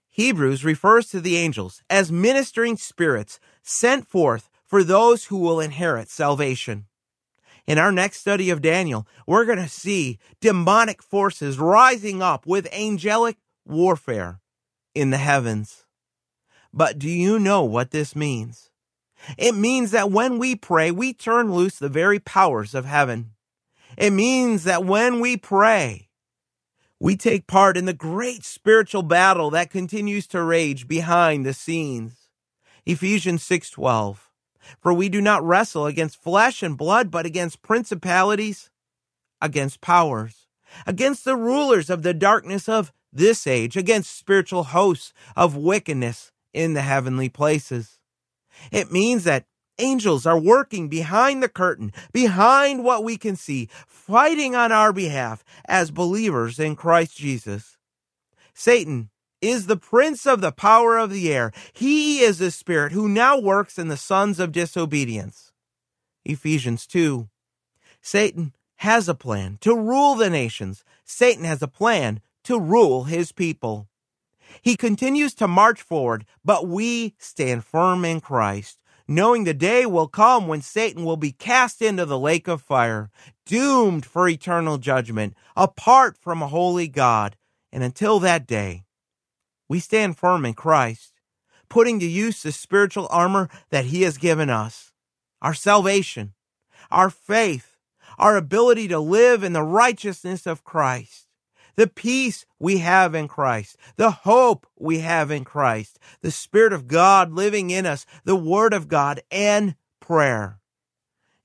Hebrews 0.08 0.64
refers 0.64 1.08
to 1.10 1.20
the 1.20 1.36
angels 1.36 1.82
as 1.88 2.10
ministering 2.10 2.76
spirits 2.76 3.38
sent 3.62 4.08
forth 4.08 4.50
for 4.66 4.82
those 4.82 5.26
who 5.26 5.38
will 5.38 5.60
inherit 5.60 6.08
salvation. 6.08 6.86
In 7.66 7.78
our 7.78 7.92
next 7.92 8.18
study 8.18 8.50
of 8.50 8.62
Daniel, 8.62 9.06
we're 9.26 9.44
going 9.44 9.58
to 9.58 9.68
see 9.68 10.18
demonic 10.40 11.02
forces 11.02 11.58
rising 11.58 12.20
up 12.22 12.46
with 12.46 12.72
angelic 12.72 13.36
warfare 13.64 14.40
in 14.94 15.10
the 15.10 15.18
heavens. 15.18 15.84
But 16.72 16.98
do 16.98 17.08
you 17.08 17.38
know 17.38 17.62
what 17.62 17.92
this 17.92 18.16
means? 18.16 18.70
It 19.38 19.54
means 19.54 19.92
that 19.92 20.10
when 20.10 20.38
we 20.38 20.56
pray, 20.56 20.90
we 20.90 21.12
turn 21.12 21.52
loose 21.52 21.78
the 21.78 21.88
very 21.88 22.18
powers 22.18 22.74
of 22.74 22.84
heaven. 22.84 23.32
It 23.96 24.10
means 24.10 24.64
that 24.64 24.84
when 24.84 25.20
we 25.20 25.36
pray, 25.36 26.09
we 27.00 27.16
take 27.16 27.46
part 27.46 27.78
in 27.78 27.86
the 27.86 27.94
great 27.94 28.44
spiritual 28.44 29.02
battle 29.02 29.50
that 29.50 29.70
continues 29.70 30.26
to 30.28 30.42
rage 30.42 30.86
behind 30.86 31.46
the 31.46 31.54
scenes. 31.54 32.28
Ephesians 32.84 33.42
6:12 33.42 34.28
For 34.80 34.92
we 34.92 35.08
do 35.08 35.22
not 35.22 35.42
wrestle 35.42 35.86
against 35.86 36.22
flesh 36.22 36.62
and 36.62 36.76
blood 36.76 37.10
but 37.10 37.24
against 37.24 37.62
principalities, 37.62 38.70
against 39.40 39.80
powers, 39.80 40.46
against 40.86 41.24
the 41.24 41.36
rulers 41.36 41.88
of 41.88 42.02
the 42.02 42.14
darkness 42.14 42.68
of 42.68 42.92
this 43.12 43.46
age, 43.46 43.76
against 43.76 44.16
spiritual 44.16 44.64
hosts 44.64 45.12
of 45.34 45.56
wickedness 45.56 46.30
in 46.52 46.74
the 46.74 46.82
heavenly 46.82 47.30
places. 47.30 47.98
It 48.70 48.92
means 48.92 49.24
that 49.24 49.46
angels 49.80 50.26
are 50.26 50.38
working 50.38 50.88
behind 50.88 51.42
the 51.42 51.48
curtain, 51.48 51.92
behind 52.12 52.84
what 52.84 53.02
we 53.02 53.16
can 53.16 53.36
see, 53.36 53.68
fighting 53.86 54.54
on 54.54 54.72
our 54.72 54.92
behalf 54.92 55.44
as 55.66 55.90
believers 55.90 56.58
in 56.58 56.76
Christ 56.76 57.16
Jesus. 57.16 57.76
Satan 58.54 59.10
is 59.40 59.66
the 59.66 59.76
prince 59.76 60.26
of 60.26 60.40
the 60.40 60.52
power 60.52 60.98
of 60.98 61.10
the 61.10 61.32
air. 61.32 61.52
He 61.72 62.20
is 62.20 62.38
the 62.38 62.50
spirit 62.50 62.92
who 62.92 63.08
now 63.08 63.38
works 63.38 63.78
in 63.78 63.88
the 63.88 63.96
sons 63.96 64.38
of 64.38 64.52
disobedience. 64.52 65.52
Ephesians 66.24 66.86
2. 66.86 67.28
Satan 68.02 68.54
has 68.76 69.08
a 69.08 69.14
plan 69.14 69.58
to 69.60 69.74
rule 69.74 70.14
the 70.14 70.30
nations. 70.30 70.84
Satan 71.04 71.44
has 71.44 71.62
a 71.62 71.68
plan 71.68 72.20
to 72.44 72.58
rule 72.58 73.04
his 73.04 73.32
people. 73.32 73.88
He 74.62 74.76
continues 74.76 75.34
to 75.34 75.48
march 75.48 75.80
forward, 75.80 76.26
but 76.44 76.66
we 76.66 77.14
stand 77.18 77.64
firm 77.64 78.04
in 78.04 78.20
Christ, 78.20 78.78
knowing 79.10 79.42
the 79.42 79.52
day 79.52 79.84
will 79.84 80.06
come 80.06 80.46
when 80.46 80.62
Satan 80.62 81.04
will 81.04 81.16
be 81.16 81.32
cast 81.32 81.82
into 81.82 82.06
the 82.06 82.18
lake 82.18 82.46
of 82.46 82.62
fire, 82.62 83.10
doomed 83.44 84.06
for 84.06 84.28
eternal 84.28 84.78
judgment, 84.78 85.34
apart 85.56 86.16
from 86.16 86.40
a 86.40 86.46
holy 86.46 86.86
God. 86.86 87.36
And 87.72 87.82
until 87.82 88.20
that 88.20 88.46
day, 88.46 88.84
we 89.68 89.80
stand 89.80 90.16
firm 90.16 90.46
in 90.46 90.54
Christ, 90.54 91.12
putting 91.68 91.98
to 91.98 92.06
use 92.06 92.40
the 92.40 92.52
spiritual 92.52 93.08
armor 93.10 93.48
that 93.70 93.86
he 93.86 94.02
has 94.02 94.16
given 94.16 94.48
us, 94.48 94.92
our 95.42 95.54
salvation, 95.54 96.34
our 96.88 97.10
faith, 97.10 97.76
our 98.16 98.36
ability 98.36 98.86
to 98.88 99.00
live 99.00 99.42
in 99.42 99.54
the 99.54 99.62
righteousness 99.64 100.46
of 100.46 100.62
Christ 100.62 101.29
the 101.80 101.86
peace 101.86 102.44
we 102.58 102.76
have 102.76 103.14
in 103.14 103.26
Christ, 103.26 103.78
the 103.96 104.10
hope 104.10 104.66
we 104.78 104.98
have 104.98 105.30
in 105.30 105.46
Christ, 105.46 105.98
the 106.20 106.30
Spirit 106.30 106.74
of 106.74 106.86
God 106.86 107.32
living 107.32 107.70
in 107.70 107.86
us, 107.86 108.04
the 108.24 108.36
Word 108.36 108.74
of 108.74 108.86
God, 108.86 109.22
and 109.30 109.74
prayer. 109.98 110.60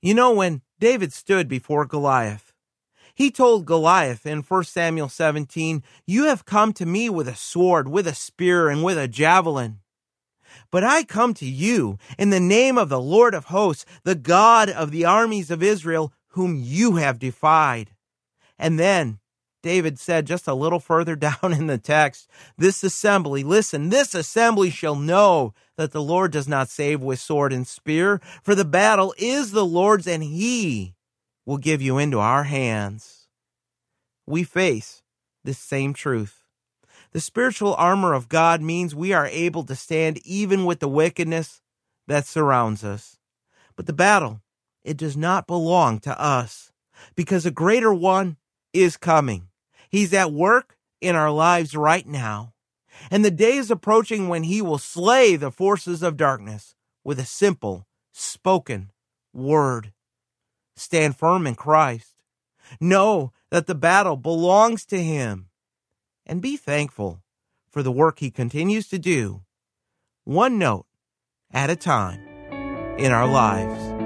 You 0.02 0.12
know, 0.12 0.34
when 0.34 0.60
David 0.78 1.14
stood 1.14 1.48
before 1.48 1.86
Goliath, 1.86 2.52
he 3.14 3.30
told 3.30 3.64
Goliath 3.64 4.26
in 4.26 4.42
1 4.42 4.64
Samuel 4.64 5.08
17, 5.08 5.82
You 6.06 6.24
have 6.24 6.44
come 6.44 6.74
to 6.74 6.84
me 6.84 7.08
with 7.08 7.28
a 7.28 7.34
sword, 7.34 7.88
with 7.88 8.06
a 8.06 8.14
spear, 8.14 8.68
and 8.68 8.84
with 8.84 8.98
a 8.98 9.08
javelin. 9.08 9.78
But 10.70 10.84
I 10.84 11.02
come 11.04 11.32
to 11.32 11.46
you 11.46 11.96
in 12.18 12.28
the 12.28 12.40
name 12.40 12.76
of 12.76 12.90
the 12.90 13.00
Lord 13.00 13.32
of 13.32 13.46
hosts, 13.46 13.86
the 14.04 14.14
God 14.14 14.68
of 14.68 14.90
the 14.90 15.06
armies 15.06 15.50
of 15.50 15.62
Israel, 15.62 16.12
whom 16.32 16.60
you 16.62 16.96
have 16.96 17.18
defied. 17.18 17.92
And 18.58 18.78
then 18.78 19.18
David 19.66 19.98
said 19.98 20.28
just 20.28 20.46
a 20.46 20.54
little 20.54 20.78
further 20.78 21.16
down 21.28 21.52
in 21.52 21.66
the 21.66 21.76
text, 21.76 22.30
this 22.56 22.84
assembly, 22.84 23.42
listen, 23.42 23.88
this 23.88 24.14
assembly 24.14 24.70
shall 24.70 24.94
know 24.94 25.54
that 25.76 25.90
the 25.90 26.00
Lord 26.00 26.30
does 26.30 26.46
not 26.46 26.68
save 26.68 27.02
with 27.02 27.18
sword 27.18 27.52
and 27.52 27.66
spear, 27.66 28.20
for 28.44 28.54
the 28.54 28.64
battle 28.64 29.12
is 29.18 29.50
the 29.50 29.64
Lord's 29.64 30.06
and 30.06 30.22
he 30.22 30.94
will 31.44 31.58
give 31.58 31.82
you 31.82 31.98
into 31.98 32.20
our 32.20 32.44
hands. 32.44 33.26
We 34.24 34.44
face 34.44 35.02
this 35.42 35.58
same 35.58 35.94
truth. 35.94 36.44
The 37.10 37.20
spiritual 37.20 37.74
armor 37.74 38.14
of 38.14 38.28
God 38.28 38.62
means 38.62 38.94
we 38.94 39.12
are 39.12 39.26
able 39.26 39.64
to 39.64 39.74
stand 39.74 40.24
even 40.24 40.64
with 40.64 40.78
the 40.78 40.88
wickedness 40.88 41.60
that 42.06 42.24
surrounds 42.24 42.84
us. 42.84 43.18
But 43.74 43.86
the 43.86 43.92
battle, 43.92 44.42
it 44.84 44.96
does 44.96 45.16
not 45.16 45.48
belong 45.48 45.98
to 46.00 46.20
us 46.20 46.70
because 47.16 47.44
a 47.44 47.50
greater 47.50 47.92
one 47.92 48.36
is 48.72 48.96
coming. 48.96 49.48
He's 49.90 50.12
at 50.12 50.32
work 50.32 50.76
in 51.00 51.14
our 51.14 51.30
lives 51.30 51.74
right 51.74 52.06
now. 52.06 52.52
And 53.10 53.24
the 53.24 53.30
day 53.30 53.56
is 53.56 53.70
approaching 53.70 54.28
when 54.28 54.44
he 54.44 54.62
will 54.62 54.78
slay 54.78 55.36
the 55.36 55.50
forces 55.50 56.02
of 56.02 56.16
darkness 56.16 56.74
with 57.04 57.18
a 57.18 57.24
simple, 57.24 57.86
spoken 58.12 58.90
word. 59.32 59.92
Stand 60.76 61.16
firm 61.16 61.46
in 61.46 61.54
Christ. 61.54 62.14
Know 62.80 63.32
that 63.50 63.66
the 63.66 63.74
battle 63.74 64.16
belongs 64.16 64.84
to 64.86 65.02
him. 65.02 65.48
And 66.24 66.42
be 66.42 66.56
thankful 66.56 67.22
for 67.70 67.82
the 67.82 67.92
work 67.92 68.18
he 68.18 68.30
continues 68.30 68.88
to 68.88 68.98
do, 68.98 69.42
one 70.24 70.58
note 70.58 70.86
at 71.52 71.70
a 71.70 71.76
time 71.76 72.20
in 72.98 73.12
our 73.12 73.28
lives. 73.28 74.05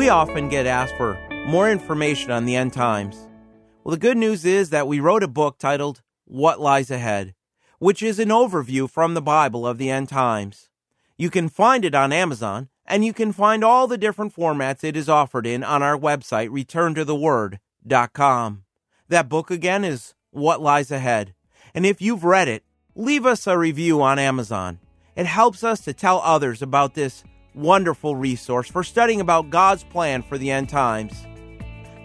We 0.00 0.08
often 0.08 0.48
get 0.48 0.64
asked 0.64 0.96
for 0.96 1.20
more 1.46 1.70
information 1.70 2.30
on 2.30 2.46
the 2.46 2.56
end 2.56 2.72
times. 2.72 3.28
Well, 3.84 3.90
the 3.90 4.00
good 4.00 4.16
news 4.16 4.46
is 4.46 4.70
that 4.70 4.88
we 4.88 4.98
wrote 4.98 5.22
a 5.22 5.28
book 5.28 5.58
titled 5.58 6.00
What 6.24 6.58
Lies 6.58 6.90
Ahead, 6.90 7.34
which 7.80 8.02
is 8.02 8.18
an 8.18 8.30
overview 8.30 8.88
from 8.88 9.12
the 9.12 9.20
Bible 9.20 9.66
of 9.66 9.76
the 9.76 9.90
end 9.90 10.08
times. 10.08 10.70
You 11.18 11.28
can 11.28 11.50
find 11.50 11.84
it 11.84 11.94
on 11.94 12.14
Amazon, 12.14 12.70
and 12.86 13.04
you 13.04 13.12
can 13.12 13.30
find 13.30 13.62
all 13.62 13.86
the 13.86 13.98
different 13.98 14.34
formats 14.34 14.82
it 14.82 14.96
is 14.96 15.10
offered 15.10 15.46
in 15.46 15.62
on 15.62 15.82
our 15.82 15.98
website, 15.98 16.48
returntotheword.com. 16.48 18.64
That 19.10 19.28
book 19.28 19.50
again 19.50 19.84
is 19.84 20.14
What 20.30 20.62
Lies 20.62 20.90
Ahead. 20.90 21.34
And 21.74 21.84
if 21.84 22.00
you've 22.00 22.24
read 22.24 22.48
it, 22.48 22.64
leave 22.94 23.26
us 23.26 23.46
a 23.46 23.58
review 23.58 24.00
on 24.00 24.18
Amazon. 24.18 24.78
It 25.14 25.26
helps 25.26 25.62
us 25.62 25.82
to 25.82 25.92
tell 25.92 26.22
others 26.24 26.62
about 26.62 26.94
this 26.94 27.22
wonderful 27.54 28.16
resource 28.16 28.68
for 28.68 28.84
studying 28.84 29.20
about 29.20 29.50
God's 29.50 29.84
plan 29.84 30.22
for 30.22 30.38
the 30.38 30.50
end 30.50 30.68
times. 30.68 31.12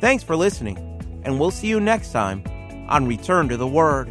Thanks 0.01 0.23
for 0.23 0.35
listening, 0.35 0.77
and 1.23 1.39
we'll 1.39 1.51
see 1.51 1.67
you 1.67 1.79
next 1.79 2.11
time 2.11 2.43
on 2.89 3.07
Return 3.07 3.49
to 3.49 3.57
the 3.57 3.67
Word. 3.67 4.07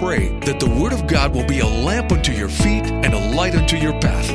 pray 0.00 0.30
that 0.46 0.58
the 0.58 0.68
Word 0.68 0.94
of 0.94 1.06
God 1.06 1.34
will 1.34 1.44
be 1.44 1.60
a 1.60 1.66
lamp 1.66 2.10
unto 2.10 2.32
your 2.32 2.48
feet 2.48 2.86
and 2.86 3.12
a 3.12 3.36
light 3.36 3.54
unto 3.54 3.76
your 3.76 3.92
path. 4.00 4.28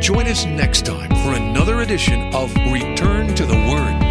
Join 0.00 0.26
us 0.26 0.46
next 0.46 0.86
time 0.86 1.10
for 1.22 1.34
another 1.34 1.82
edition 1.82 2.34
of 2.34 2.50
Return 2.72 3.34
to 3.34 3.44
the 3.44 3.54
Word. 3.54 4.03